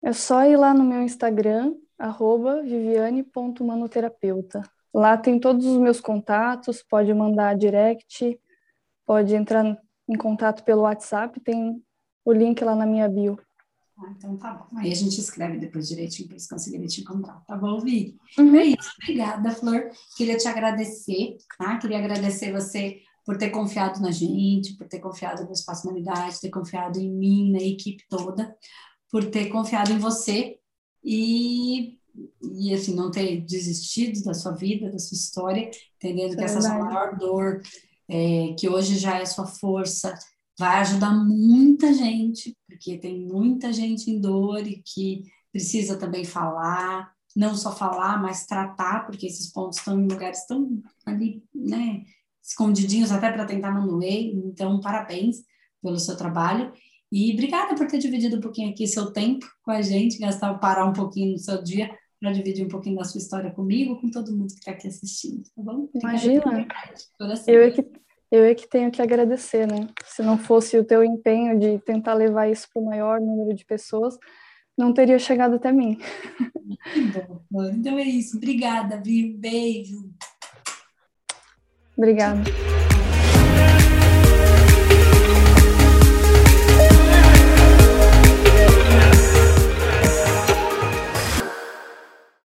É 0.03 0.15
só 0.15 0.45
ir 0.45 0.57
lá 0.57 0.73
no 0.73 0.83
meu 0.83 1.03
Instagram, 1.03 1.75
arroba 1.99 2.63
viviane.manoterapeuta. 2.63 4.63
Lá 4.93 5.17
tem 5.17 5.39
todos 5.39 5.67
os 5.67 5.79
meus 5.79 6.01
contatos, 6.01 6.83
pode 6.83 7.13
mandar 7.13 7.55
direct, 7.55 8.41
pode 9.07 9.35
entrar 9.35 9.79
em 10.09 10.17
contato 10.17 10.65
pelo 10.65 10.83
WhatsApp, 10.83 11.39
tem 11.41 11.83
o 12.25 12.33
link 12.33 12.65
lá 12.65 12.75
na 12.75 12.87
minha 12.87 13.09
bio. 13.09 13.39
Ah, 14.03 14.15
então 14.17 14.37
tá 14.39 14.55
bom. 14.55 14.79
Aí 14.79 14.91
a 14.91 14.95
gente 14.95 15.19
escreve 15.21 15.59
depois 15.59 15.89
direitinho 15.89 16.29
para 16.29 16.37
eles 16.37 16.49
conseguirem 16.49 16.87
te 16.87 17.03
encontrar, 17.03 17.45
tá 17.47 17.57
bom, 17.57 17.81
Vi? 17.81 18.17
Uhum. 18.39 18.55
É 18.57 18.65
isso. 18.65 18.91
Obrigada, 19.03 19.51
Flor. 19.51 19.91
Queria 20.17 20.39
te 20.39 20.49
agradecer, 20.49 21.37
tá? 21.59 21.77
Queria 21.77 21.99
agradecer 21.99 22.51
você 22.53 23.03
por 23.27 23.37
ter 23.37 23.51
confiado 23.51 24.01
na 24.01 24.11
gente, 24.11 24.77
por 24.77 24.89
ter 24.89 25.01
confiado 25.01 25.45
no 25.45 25.53
Espaço 25.53 25.87
Humanidade, 25.87 26.41
ter 26.41 26.49
confiado 26.49 26.99
em 26.99 27.11
mim, 27.11 27.53
na 27.53 27.61
equipe 27.61 28.03
toda, 28.09 28.57
por 29.11 29.25
ter 29.27 29.47
confiado 29.51 29.93
em 29.93 29.99
você 29.99 30.59
e, 31.05 31.99
e 32.43 32.73
assim, 32.75 32.95
não 32.95 33.11
ter 33.11 33.43
desistido 33.43 34.23
da 34.25 34.33
sua 34.33 34.53
vida, 34.53 34.91
da 34.91 34.99
sua 34.99 35.15
história, 35.15 35.71
entendendo 35.97 36.33
é 36.33 36.37
que 36.37 36.45
essa 36.45 36.55
é 36.55 36.59
a 36.59 36.63
sua 36.63 36.79
maior 36.79 37.19
dor, 37.19 37.63
é, 38.09 38.55
que 38.59 38.69
hoje 38.69 38.99
já 38.99 39.19
é 39.19 39.23
a 39.23 39.27
sua 39.27 39.47
força, 39.47 40.15
vai 40.59 40.81
ajudar 40.81 41.13
muita 41.13 41.93
gente, 41.93 42.57
porque 42.81 42.97
tem 42.97 43.21
muita 43.21 43.71
gente 43.75 44.11
em 44.11 44.19
dor 44.19 44.66
e 44.66 44.83
que 44.83 45.25
precisa 45.53 45.99
também 45.99 46.25
falar, 46.25 47.12
não 47.37 47.55
só 47.55 47.77
falar, 47.77 48.21
mas 48.21 48.47
tratar, 48.47 49.05
porque 49.05 49.27
esses 49.27 49.53
pontos 49.53 49.79
estão 49.79 50.01
em 50.01 50.09
lugares 50.09 50.47
tão 50.47 50.83
ali, 51.05 51.45
né, 51.55 52.03
escondidinhos 52.43 53.12
até 53.12 53.31
para 53.31 53.45
tentar 53.45 53.73
não 53.73 53.87
doer. 53.87 54.33
Então, 54.35 54.81
parabéns 54.81 55.43
pelo 55.83 55.99
seu 55.99 56.16
trabalho 56.16 56.73
e 57.12 57.33
obrigada 57.35 57.75
por 57.75 57.87
ter 57.87 57.99
dividido 57.99 58.38
um 58.38 58.40
pouquinho 58.40 58.71
aqui 58.71 58.87
seu 58.87 59.12
tempo 59.12 59.47
com 59.62 59.71
a 59.71 59.83
gente, 59.83 60.19
gastar 60.19 60.55
parar 60.55 60.87
um 60.87 60.95
pouquinho 60.95 61.33
no 61.33 61.38
seu 61.38 61.62
dia 61.62 61.95
para 62.19 62.33
dividir 62.33 62.64
um 62.64 62.69
pouquinho 62.69 62.97
da 62.97 63.05
sua 63.05 63.19
história 63.19 63.51
comigo, 63.51 64.01
com 64.01 64.11
todo 64.11 64.35
mundo 64.35 64.49
que 64.49 64.61
está 64.61 64.71
aqui 64.73 64.88
assistindo, 64.88 65.43
tá 65.55 65.62
bom? 65.62 65.88
Imagina, 65.95 66.66
eu 67.47 67.62
é 67.62 67.71
que 67.71 67.83
eu 68.31 68.45
é 68.45 68.55
que 68.55 68.69
tenho 68.69 68.90
que 68.90 69.03
agradecer, 69.03 69.66
né? 69.66 69.88
Se 70.05 70.23
não 70.23 70.38
fosse 70.38 70.79
o 70.79 70.85
teu 70.85 71.03
empenho 71.03 71.59
de 71.59 71.79
tentar 71.81 72.14
levar 72.14 72.49
isso 72.49 72.69
para 72.73 72.81
o 72.81 72.85
maior 72.85 73.21
número 73.21 73.55
de 73.55 73.64
pessoas, 73.64 74.16
não 74.79 74.95
teria 74.95 75.19
chegado 75.19 75.57
até 75.57 75.73
mim. 75.73 75.99
Então 77.75 77.99
é 77.99 78.05
isso. 78.05 78.37
Obrigada, 78.37 79.01
viu? 79.05 79.37
Beijo. 79.37 80.11
Obrigada. 81.97 82.40